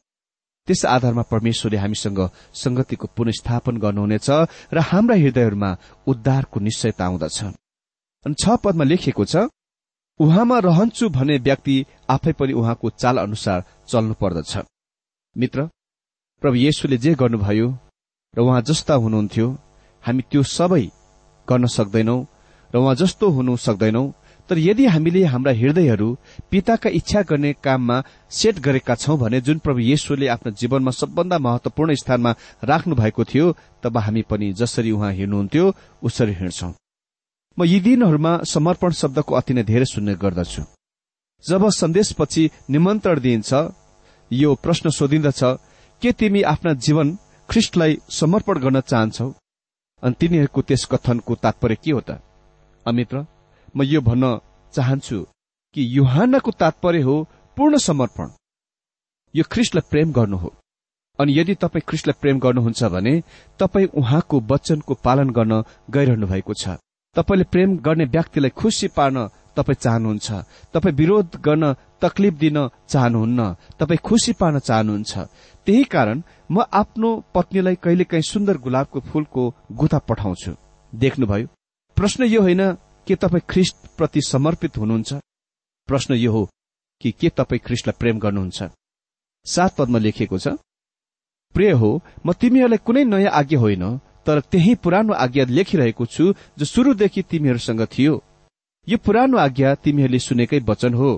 त्यस 0.67 0.85
आधारमा 0.85 1.23
परमेश्वरले 1.23 1.77
हामीसँग 1.77 2.31
संगतिको 2.55 3.09
पुनस्थापन 3.17 3.77
गर्नुहुनेछ 3.77 4.31
र 4.73 4.79
हाम्रा 4.79 5.17
हृदयहरूमा 5.17 5.77
उद्धारको 6.07 6.61
निश्चयता 6.61 7.05
आउँदछ। 7.05 7.45
अनि 8.27 8.35
छ 8.45 8.49
पदमा 8.49 8.85
लेखिएको 8.85 9.25
छ 9.25 9.37
उहाँमा 10.21 10.59
रहन्छु 10.59 11.09
भन्ने 11.09 11.37
व्यक्ति 11.39 11.85
आफै 12.11 12.33
पनि 12.33 12.53
उहाँको 12.53 12.91
चाल 12.91 13.19
अनुसार 13.19 13.65
चल्नु 13.89 14.15
पर्दछ। 14.15 14.57
मित्र 15.37 15.69
प्रभु 16.43 16.57
येशुले 16.57 16.97
जे 16.99 17.13
गर्नुभयो 17.15 17.69
र 18.35 18.41
उहाँ 18.41 18.63
जस्ता 18.63 18.95
हुनुहुन्थ्यो 18.95 19.49
हामी 20.05 20.23
त्यो 20.31 20.43
सबै 20.43 20.85
गर्न 21.49 21.67
सक्दैनौ 21.69 22.17
र 22.71 22.79
उहाँ 22.79 22.95
जस्तो 22.95 23.29
हुनु 23.31 23.57
सक्दैनौ 23.57 24.05
तर 24.49 24.59
यदि 24.59 24.87
हामीले 24.87 25.25
हाम्रा 25.25 25.53
हृदयहरू 25.53 26.09
पिताका 26.51 26.91
इच्छा 26.99 27.23
गर्ने 27.29 27.53
काममा 27.65 28.03
सेट 28.31 28.61
गरेका 28.61 28.95
छौं 28.95 29.19
भने 29.19 29.41
जुन 29.41 29.59
प्रभु 29.59 29.81
येशुले 29.93 30.27
आफ्नो 30.29 30.53
जीवनमा 30.61 30.97
सबभन्दा 31.01 31.39
महत्वपूर्ण 31.39 31.95
स्थानमा 31.95 32.35
राख्नु 32.65 32.95
भएको 32.95 33.25
थियो 33.25 33.53
तब 33.83 33.97
हामी 33.99 34.23
पनि 34.31 34.53
जसरी 34.53 34.91
उहाँ 34.97 35.13
हिँड्नुहुन्थ्यो 35.13 35.73
उसरी 36.03 36.35
हिँड्छौं। 36.41 36.73
म 37.59 37.65
यी 37.65 37.79
दिनहरूमा 37.81 38.33
समर्पण 38.45 38.91
शब्दको 39.01 39.35
अति 39.35 39.55
नै 39.55 39.63
धेरै 39.63 39.85
सुन्ने 39.85 40.15
गर्दछु। 40.15 40.63
जब 41.45 41.63
सन्देशपछि 41.71 42.43
निमन्त्रण 42.71 43.21
दिइन्छ 43.21 43.53
यो 44.31 44.55
प्रश्न 44.55 44.91
सोधिन्दछ 44.91 45.41
के 46.03 46.13
तिमी 46.13 46.43
आफ्ना 46.53 46.73
जीवन 46.87 47.17
ख्रिष्टलाई 47.49 47.99
समर्पण 48.11 48.59
गर्न 48.59 48.81
चाहन्छौ? 48.81 49.29
अनि 50.03 50.15
तिनीहरूको 50.21 50.63
त्यस 50.63 50.85
कथनको 50.93 51.35
तात्पर्य 51.35 51.77
के 51.85 51.91
हो 51.91 52.01
त? 52.01 52.21
अमित्र 52.87 53.27
म 53.77 53.83
यो 53.83 54.01
भन्न 54.01 54.39
चाहन्छु 54.73 55.19
कि 55.75 55.81
युहानको 55.97 56.51
तात्पर्य 56.61 57.01
हो 57.03 57.17
पूर्ण 57.57 57.79
समर्पण। 57.79 58.31
यो 59.35 59.45
ख्रिस्टलाई 59.53 59.89
प्रेम 59.91 60.13
गर्नु 60.13 60.37
हो। 60.37 60.53
अनि 61.19 61.39
यदि 61.39 61.55
तपाईँ 61.55 61.87
ख्रिस्टलाई 61.89 62.21
प्रेम 62.21 62.39
गर्नुहुन्छ 62.39 62.83
भने 62.95 63.23
तपाईँ 63.59 63.93
उहाँको 63.97 64.41
वचनको 64.51 64.95
पालन 65.07 65.31
गर्न 65.31 65.63
गइरहनु 65.91 66.27
भएको 66.27 66.55
छ। 66.55 66.77
तपाईँले 67.17 67.45
प्रेम 67.53 67.77
गर्ने 67.79 68.05
व्यक्तिलाई 68.15 68.51
खुसी 68.51 68.89
पार्न 68.97 69.17
तपाईँ 69.57 69.81
चाहनुहुन्छ। 69.85 70.29
तपाईँ 70.75 70.95
विरोध 70.95 71.37
गर्न 71.41 71.65
तकलिफ 72.03 72.35
दिन 72.35 72.59
चाहनुहुन्न। 72.89 73.41
तपाईँ 73.81 74.05
खुसी 74.05 74.33
पार्न 74.41 74.59
चाहनुहुन्छ। 74.59 75.13
त्यही 75.67 75.85
कारण 75.85 76.23
म 76.51 76.65
आफ्नो 76.73 77.09
पत्नीलाई 77.35 77.75
कहिलेकाहीँ 77.85 78.23
सुन्दर 78.23 78.57
गुलाबको 78.59 79.01
फूलको 79.09 79.43
गुथा 79.73 79.99
पठाउँछु। 80.09 80.53
देख्नुभयो 80.93 81.47
प्रश्न 81.97 82.25
यो 82.25 82.41
होइन 82.43 82.63
के 83.07 83.15
तपाईँ 83.17 83.47
ख्रिस्ट 83.51 83.77
प्रति 83.97 84.21
समर्पित 84.23 84.77
हुनुहुन्छ? 84.79 85.13
प्रश्न 85.89 86.15
यो 86.15 86.33
हो 86.33 86.43
कि 87.03 87.11
के 87.21 87.29
तपाईँ 87.29 87.61
ख्रिस्टलाई 87.67 87.99
प्रेम 88.01 88.19
गर्नुहुन्छ? 88.19 88.63
सात 89.47 89.77
पदमा 89.79 89.99
लेखिएको 89.99 90.39
छ 90.39 90.49
प्रिय 91.55 91.71
हो 91.73 91.91
म 92.27 92.33
तिमीहरूलाई 92.33 92.81
कुनै 92.87 93.05
नयाँ 93.05 93.33
आज्ञा 93.33 93.59
होइन। 93.61 93.85
तर 94.27 94.41
त्यही 94.51 94.75
पुरानो 94.85 95.13
आज्ञा 95.25 95.45
लेखिरहेको 95.57 96.07
छु 96.15 96.25
जो 96.59 96.65
शुरूदेखि 96.65 97.23
तिमीहरूसँग 97.31 97.83
थियो। 97.95 98.15
यो 98.87 98.97
पुरानो 99.07 99.37
आज्ञा 99.39 99.75
तिमीहरूले 99.85 100.19
सुनेकै 100.19 100.59
वचन 100.69 100.95
हो। 100.95 101.11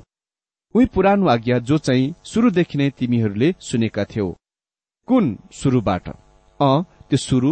उही 0.75 0.87
पुरानो 0.94 1.27
आज्ञा 1.29 1.59
जो 1.68 1.79
चाहिँ 1.87 2.14
शुरूदेखि 2.25 2.79
नै 2.79 2.88
तिमीहरूले 2.99 3.49
सुनेका 3.61 4.05
थियौ। 4.05 4.29
कुन 5.09 5.25
शुरूबाट 5.53 6.09
अ 6.09 6.71
त्यो 7.09 7.18
शुरू 7.18 7.51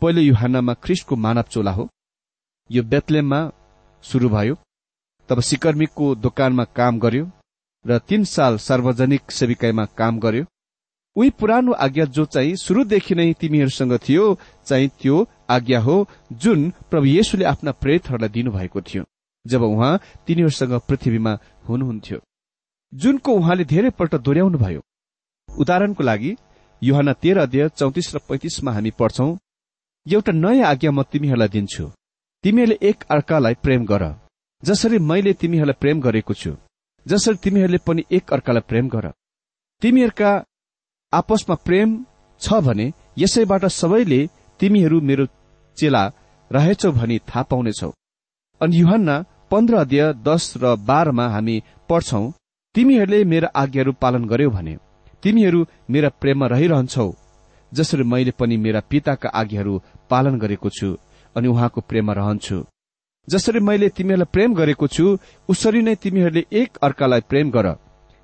पहिलो 0.00 0.20
युहानमा 0.20 0.74
ख्रिस्टको 0.84 1.16
मानव 1.16 1.46
चोला 1.52 1.72
हो। 1.72 1.88
यो 2.70 2.82
बेतलेममा 2.82 3.40
शुरू 4.04 4.28
भयो। 4.28 4.54
तब 5.28 5.40
सिकर्मिकको 5.40 6.14
दोकानमा 6.24 6.64
काम 6.78 6.98
गर्यो 6.98 7.24
र 7.84 7.98
तीन 8.08 8.24
साल 8.24 8.56
सार्वजनिक 8.58 9.30
सेविकाईमा 9.30 9.84
काम 9.98 10.18
गर्यो। 10.18 10.44
उही 11.16 11.30
पुरानो 11.30 11.72
आज्ञा 11.72 12.04
जो 12.04 12.24
चाहिँ 12.24 12.56
शुरूदेखि 12.56 13.14
नै 13.14 13.32
तिमीहरूसँग 13.32 13.92
थियो 13.98 14.24
चाहिँ 14.66 14.88
त्यो 15.00 15.26
आज्ञा 15.50 15.80
हो 15.80 15.96
जुन 16.32 16.70
प्रभु 16.90 17.06
येशुले 17.06 17.44
आफ्ना 17.44 17.72
प्रेतहरूलाई 17.72 18.28
दिनुभएको 18.28 18.80
थियो। 18.80 19.04
जब 19.46 19.62
उहाँ 19.62 19.98
तिनीहरूसँग 20.26 20.72
पृथ्वीमा 20.88 21.32
हुनुहुन्थ्यो। 21.68 22.18
जुनको 22.92 23.32
उहाँले 23.32 23.64
धेरैपल्ट 23.64 24.14
दोहोऱ्याउनु 24.16 24.58
भयो। 24.58 24.80
उदाहरणको 25.48 26.02
लागि 26.04 26.36
युहान 26.82 27.12
तेह्र 27.12 27.38
अध्यय 27.38 27.68
चौतिस 27.68 28.14
र 28.14 28.18
पैतिसमा 28.28 28.72
हामी 28.72 28.90
पढ्छौं 28.90 29.30
एउटा 30.06 30.32
नयाँ 30.32 30.68
आज्ञा 30.70 30.90
म 30.90 31.02
तिमीहरूलाई 31.02 31.48
दिन्छु। 31.48 31.84
तिमीहरूले 32.44 32.78
एक 32.88 33.04
अर्कालाई 33.10 33.54
प्रेम 33.64 33.84
गर। 33.84 34.02
जसरी 34.62 34.98
मैले 35.10 35.32
तिमीहरूलाई 35.32 35.80
प्रेम 35.80 36.00
गरेको 36.00 36.34
छु 36.34 36.52
जसरी 37.06 37.36
तिमीहरूले 37.44 37.78
पनि 37.86 38.02
एक 38.10 38.32
अर्कालाई 38.32 38.68
प्रेम 38.68 38.88
गर। 38.88 39.06
तिमीहरूका 39.82 40.30
आपसमा 41.12 41.54
प्रेम 41.66 41.88
छ 42.40 42.60
भने 42.60 42.92
यसैबाट 43.18 43.64
सबैले 43.72 44.20
तिमीहरू 44.60 45.00
मेरो 45.00 45.26
चेला 45.78 46.02
रहेछौ 46.50 46.90
भनी 46.92 47.18
थाहा 47.28 47.42
पाउनेछौ। 47.42 47.90
अनि 48.60 48.80
युहन्ना 48.80 49.24
पन्ध्र 49.50 49.74
अध्यय 49.76 50.12
दश 50.26 50.52
र 50.62 50.74
बाह्रमा 50.88 51.26
हामी 51.28 51.56
पढ्छौ 51.88 52.22
तिमीहरूले 52.74 53.24
मेरा 53.24 53.48
आज्ञाहरू 53.56 53.92
पालन 54.02 54.24
गर्यौ 54.24 54.50
भने 54.50 54.76
तिमीहरू 55.22 55.60
मेरा 55.90 56.08
प्रेममा 56.20 56.46
रहिरहन्छौ 56.46 57.08
जसरी 57.72 58.04
मैले 58.04 58.32
पनि 58.38 58.56
मेरा 58.56 58.80
पिताका 58.90 59.28
आज्ञाहरू 59.40 59.80
पालन 60.10 60.38
गरेको 60.38 60.70
छु 60.70 60.88
अनि 61.36 61.48
उहाँको 61.48 61.80
प्रेममा 61.80 62.12
रहन्छु। 62.12 62.58
जसरी 63.28 63.60
मैले 63.60 63.88
तिमीहरूलाई 63.88 64.32
प्रेम 64.32 64.54
गरेको 64.54 64.86
छु 64.88 65.18
उसरी 65.48 65.82
नै 65.82 65.94
तिमीहरूले 66.02 66.46
एक 66.60 66.76
अर्कालाई 66.82 67.20
प्रेम 67.30 67.50
गर 67.50 67.66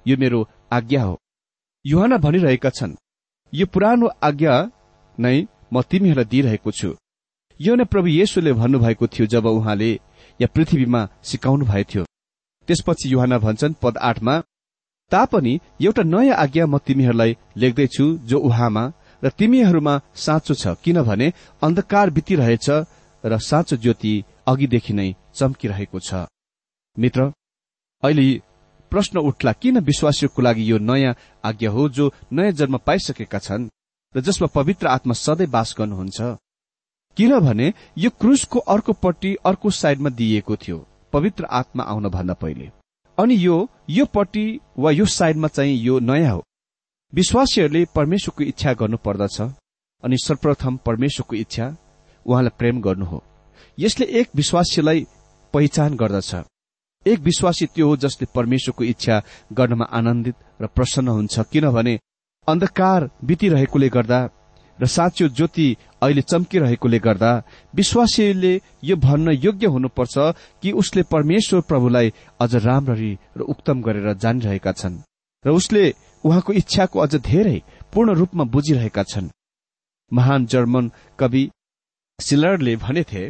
यो 0.07 0.17
मेरो 0.17 0.41
आज्ञा 0.73 1.03
हो। 1.03 1.19
युहान 1.85 2.17
भनिरहेका 2.17 2.71
छन् 2.71 2.95
यो 3.53 3.67
पुरानो 3.67 4.07
आज्ञा 4.23 4.55
नै 5.19 5.37
म 5.73 5.83
तिमीहरूलाई 5.83 6.31
दिइरहेको 6.33 6.71
छु। 6.71 6.91
यो 7.61 7.73
नै 7.75 7.85
प्रभु 7.85 8.09
येशुले 8.11 8.53
भन्नुभएको 8.53 9.07
थियो 9.07 9.27
जब 9.27 9.47
उहाँले 9.49 9.91
या 10.41 10.49
पृथ्वीमा 10.55 11.01
सिकाउनु 11.29 11.65
भएको 11.67 11.91
थियो। 11.91 12.03
त्यसपछि 12.69 13.07
युहान 13.13 13.35
भन्छन् 13.39 13.79
पद 13.83 13.99
आठमा 14.01 14.35
तापनि 15.13 15.53
एउटा 15.83 16.03
नयाँ 16.05 16.37
आज्ञा 16.45 16.67
म 16.67 16.79
तिमीहरूलाई 16.79 17.37
लेख्दैछु 17.57 18.07
जो 18.31 18.39
उहाँमा 18.39 18.85
र 19.23 19.29
तिमीहरूमा 19.39 19.95
साँचो 20.25 20.55
छ 20.55 20.65
किनभने 20.85 21.33
अन्धकार 21.63 22.11
बितिरहेछ 22.17 22.69
र 23.25 23.33
साँचो 23.41 23.77
ज्योति 23.83 24.15
अघिदेखि 24.47 24.93
नै 24.95 25.09
चम्किरहेको 25.35 25.99
छ। 25.99 26.11
मित्र 26.97 27.21
अहिले 28.03 28.27
प्रश्न 28.93 29.19
उठ्ला 29.19 29.53
किन 29.53 29.79
विश्वासीको 29.81 30.43
लागि 30.43 30.71
यो 30.71 30.79
नयाँ 30.79 31.15
आज्ञा 31.45 31.71
हो 31.71 31.89
जो 31.89 32.13
नयाँ 32.33 32.53
जन्म 32.53 32.77
पाइसकेका 32.87 33.39
छन् 33.39 33.69
र 34.15 34.21
जसमा 34.21 34.49
पवित्र 34.55 34.87
आत्मा 34.87 35.15
सधैँ 35.17 35.47
बास 35.49 35.75
गर्नुहुन्छ? 35.79 36.21
किनभने 37.17 37.73
यो 37.99 38.11
क्रुसको 38.21 38.59
अर्कोपट्टि 38.75 39.35
अर्को 39.47 39.71
साइडमा 39.73 40.11
दिइएको 40.11 40.57
थियो 40.57 40.79
पवित्र 41.13 41.45
आत्मा 41.51 41.85
आउन 41.85 42.09
भन्दा 42.09 42.35
पहिले। 42.35 42.71
अनि 43.19 43.35
यो 43.39 43.57
यो 43.91 44.05
पट्टि 44.15 44.45
वा 44.79 44.91
यो 44.91 45.05
साइडमा 45.07 45.49
चाहिँ 45.49 45.77
यो 45.77 45.99
नयाँ 46.01 46.35
हो। 46.35 46.43
विश्वासीहरूले 47.13 47.85
परमेश्वरको 47.95 48.45
इच्छा 48.45 48.73
गर्नु 48.73 48.97
पर्दछ 49.05 49.41
अनि 49.41 50.17
सर्वप्रथम 50.19 50.77
परमेश्वरको 50.87 51.37
इच्छा 51.37 51.67
उहाँलाई 52.27 52.57
प्रेम 52.59 52.81
गर्नु 52.81 53.05
हो। 53.05 53.23
यसले 53.79 54.07
एक 54.21 54.29
विश्वासीलाई 54.37 55.07
पहिचान 55.55 55.97
गर्दछ। 55.97 56.35
एक 57.07 57.19
विश्वासी 57.21 57.67
त्यो 57.67 57.87
हो 57.89 57.97
जसले 57.97 58.27
परमेश्वरको 58.35 58.85
इच्छा 58.85 59.23
गर्नमा 59.53 59.85
आनन्दित 59.91 60.35
र 60.63 60.67
प्रसन्न 60.67 61.09
हुन्छ। 61.09 61.41
किनभने 61.53 61.99
अन्धकार 62.49 63.11
बितिरहेकोले 63.25 63.89
गर्दा 63.89 64.21
र 64.79 64.87
साँचो 64.87 65.29
ज्योति 65.29 65.67
अहिले 66.03 66.23
चम्किरहेकोले 66.23 66.99
गर्दा 66.99 67.33
विश्वासीले 67.75 68.55
यो 68.85 68.97
भन्न 68.97 69.33
योग्य 69.37 69.67
हुनुपर्छ 69.67 70.15
कि 70.63 70.73
उसले 70.73 71.03
परमेश्वर 71.13 71.61
प्रभुलाई 71.69 72.13
अझ 72.41 72.55
राम्ररी 72.57 73.13
र 73.37 73.41
उत्तम 73.53 73.83
गरेर 73.83 74.15
जानिरहेका 74.15 74.73
छन् 74.73 75.03
र 75.45 75.51
उसले 75.51 75.85
उहाँको 76.25 76.53
इच्छाको 76.53 76.99
अझ 76.99 77.15
धेरै 77.17 77.59
पूर्ण 77.93 78.15
रूपमा 78.15 78.45
बुझिरहेका 78.45 79.03
छन्। 79.03 79.31
महान 80.13 80.47
जर्मन 80.47 80.91
कवि 81.19 81.51
सिलरले 82.19 82.75
भनेथे 82.77 83.23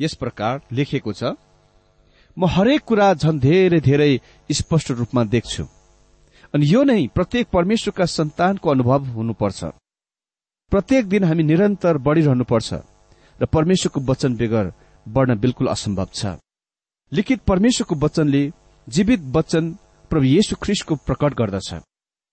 यस 0.00 0.14
प्रकार 0.14 0.60
लेखिएको 0.72 1.12
छ 1.12 1.36
म 2.36 2.44
हरेक 2.44 2.82
कुरा 2.84 3.12
झन् 3.14 3.38
धेरै 3.40 3.80
धेरै 3.80 4.12
स्पष्ट 4.50 4.90
रूपमा 4.90 5.22
देख्छु। 5.34 5.64
अनि 6.54 6.64
यो 6.72 6.82
नै 6.84 7.06
प्रत्येक 7.16 7.46
परमेश्वरका 7.48 8.04
सन्तानको 8.16 8.70
अनुभव 8.70 9.00
हुनुपर्छ। 9.16 9.60
प्रत्येक 10.72 11.08
दिन 11.08 11.24
हामी 11.24 11.42
निरन्तर 11.42 11.98
बढ़िरहनुपर्छ 12.06 12.70
र 13.40 13.44
परमेश्वरको 13.46 14.00
वचन 14.10 14.36
बेगर 14.36 14.64
बढ़न 15.06 15.38
बिल्कुल 15.40 15.66
असम्भव 15.68 16.08
छ। 16.12 16.36
लिखित 17.12 17.40
परमेश्वरको 17.50 17.94
वचनले 18.04 18.42
जीवित 18.86 19.20
वचन 19.36 19.64
प्रभु 20.10 20.24
येशु 20.26 20.56
ख्रिस्टको 20.62 20.94
प्रकट 21.06 21.34
गर्दछ 21.40 21.70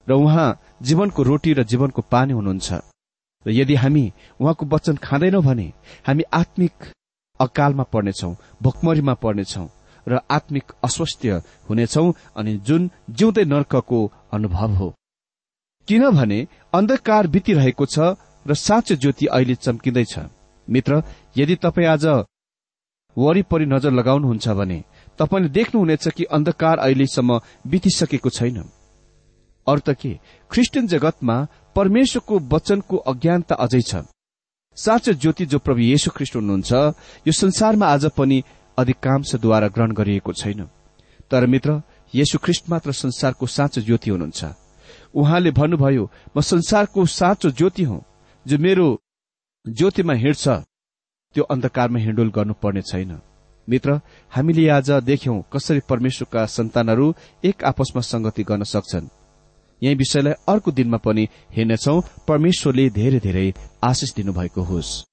र 0.07 0.11
उहाँ 0.13 0.47
जीवनको 0.81 1.23
रोटी 1.23 1.53
र 1.53 1.63
जीवनको 1.63 2.01
पानी 2.11 2.33
हुनुहुन्छ। 2.33 2.69
र 3.45 3.49
यदि 3.51 3.75
हामी 3.75 4.05
उहाँको 4.39 4.65
वचन 4.73 4.95
खाँदैनौं 4.99 5.43
भने 5.43 5.67
हामी 6.07 6.23
आत्मिक 6.33 6.75
अकालमा 7.39 7.83
पर्नेछौ 7.93 8.31
भोकमरीमा 8.61 9.13
पर्नेछौ 9.23 9.65
र 10.07 10.19
आत्मिक 10.31 10.71
अस्वस्थ्य 10.83 11.41
हुनेछौ 11.69 12.11
अनि 12.37 12.53
जुन 12.57 12.89
जिउँदै 13.09 13.45
नर्कको 13.45 13.99
अनुभव 14.33 14.71
हो। 14.75 14.93
किनभने 15.87 16.39
अन्धकार 16.73 17.27
बितिरहेको 17.27 17.85
छ 17.85 18.15
र 18.45 18.53
साँचो 18.57 18.95
ज्योति 18.95 19.25
अहिले 19.27 19.55
चम्किँदैछ। 19.55 20.13
मित्र 20.67 21.01
यदि 21.37 21.55
तपाईँ 21.55 21.87
आज 21.87 22.05
वरिपरि 23.17 23.65
नजर 23.65 23.91
लगाउनुहुन्छ 23.91 24.47
भने 24.49 24.83
तपाईँले 25.19 25.49
देख्नुहुनेछ 25.49 26.07
कि 26.07 26.23
अन्धकार 26.31 26.77
अहिलेसम्म 26.79 27.39
बितिसकेको 27.67 28.29
छैन। 28.29 28.57
अरू 29.67 29.79
त 29.79 29.95
के? 29.95 30.19
ख्रिस्टियन 30.51 30.87
जगतमा 30.87 31.35
परमेश्वरको 31.75 32.39
वचनको 32.51 32.97
अज्ञानता 32.97 33.55
अझै 33.55 33.81
छ। 33.81 34.03
साँचो 34.77 35.13
ज्योति 35.13 35.45
जो 35.45 35.59
प्रभु 35.59 35.81
येशु 35.81 36.11
ख्रिस्ट 36.11 36.35
हुनुहुन्छ 36.35 36.71
यो 37.27 37.31
संसारमा 37.31 37.85
आज 37.87 38.05
पनि 38.17 38.43
अधिकांशद्वारा 38.77 39.67
ग्रहण 39.67 39.91
गरिएको 39.91 40.33
छैन। 40.33 40.67
तर 41.31 41.45
मित्र 41.45 41.81
येशु 42.15 42.37
ख्रिस्ट 42.37 42.69
मात्र 42.69 42.91
संसारको 42.91 43.45
साँचो 43.47 43.81
ज्योति 43.81 44.09
हुनुहुन्छ। 44.09 44.45
उहाँले 45.15 45.51
भन्नुभयो 45.51 46.11
म 46.37 46.41
संसारको 46.41 47.05
साँचो 47.05 47.49
ज्योति 47.51 47.83
हुँ 47.83 48.01
जो 48.45 48.57
मेरो 48.57 48.87
ज्योतिमा 49.65 50.13
हिँड्छ। 50.13 50.47
त्यो 51.35 51.43
अन्धकारमा 51.43 51.99
हिँडोल 51.99 52.29
गर्नुपर्ने 52.29 52.81
छैन। 52.81 53.19
मित्र 53.69 53.99
हामीले 54.31 54.69
आज 54.69 54.91
देख्यौं 54.91 55.41
कसरी 55.53 55.79
परमेश्वरका 55.89 56.45
सन्तानहरू 56.45 57.13
एक 57.45 57.63
आपसमा 57.63 58.01
संगति 58.01 58.43
गर्न 58.43 58.63
सक्छन्। 58.63 59.07
यही 59.81 59.95
विषयलाई 59.95 60.33
अर्को 60.47 60.71
दिनमा 60.71 60.97
पनि 60.97 61.27
हेर्नेछौ। 61.51 62.01
परमेश्वरले 62.27 62.89
धेरै 62.89 63.19
धेरै 63.19 63.53
आशिष 63.83 64.13
दिनुभएको 64.13 64.61
होस्। 64.61 65.12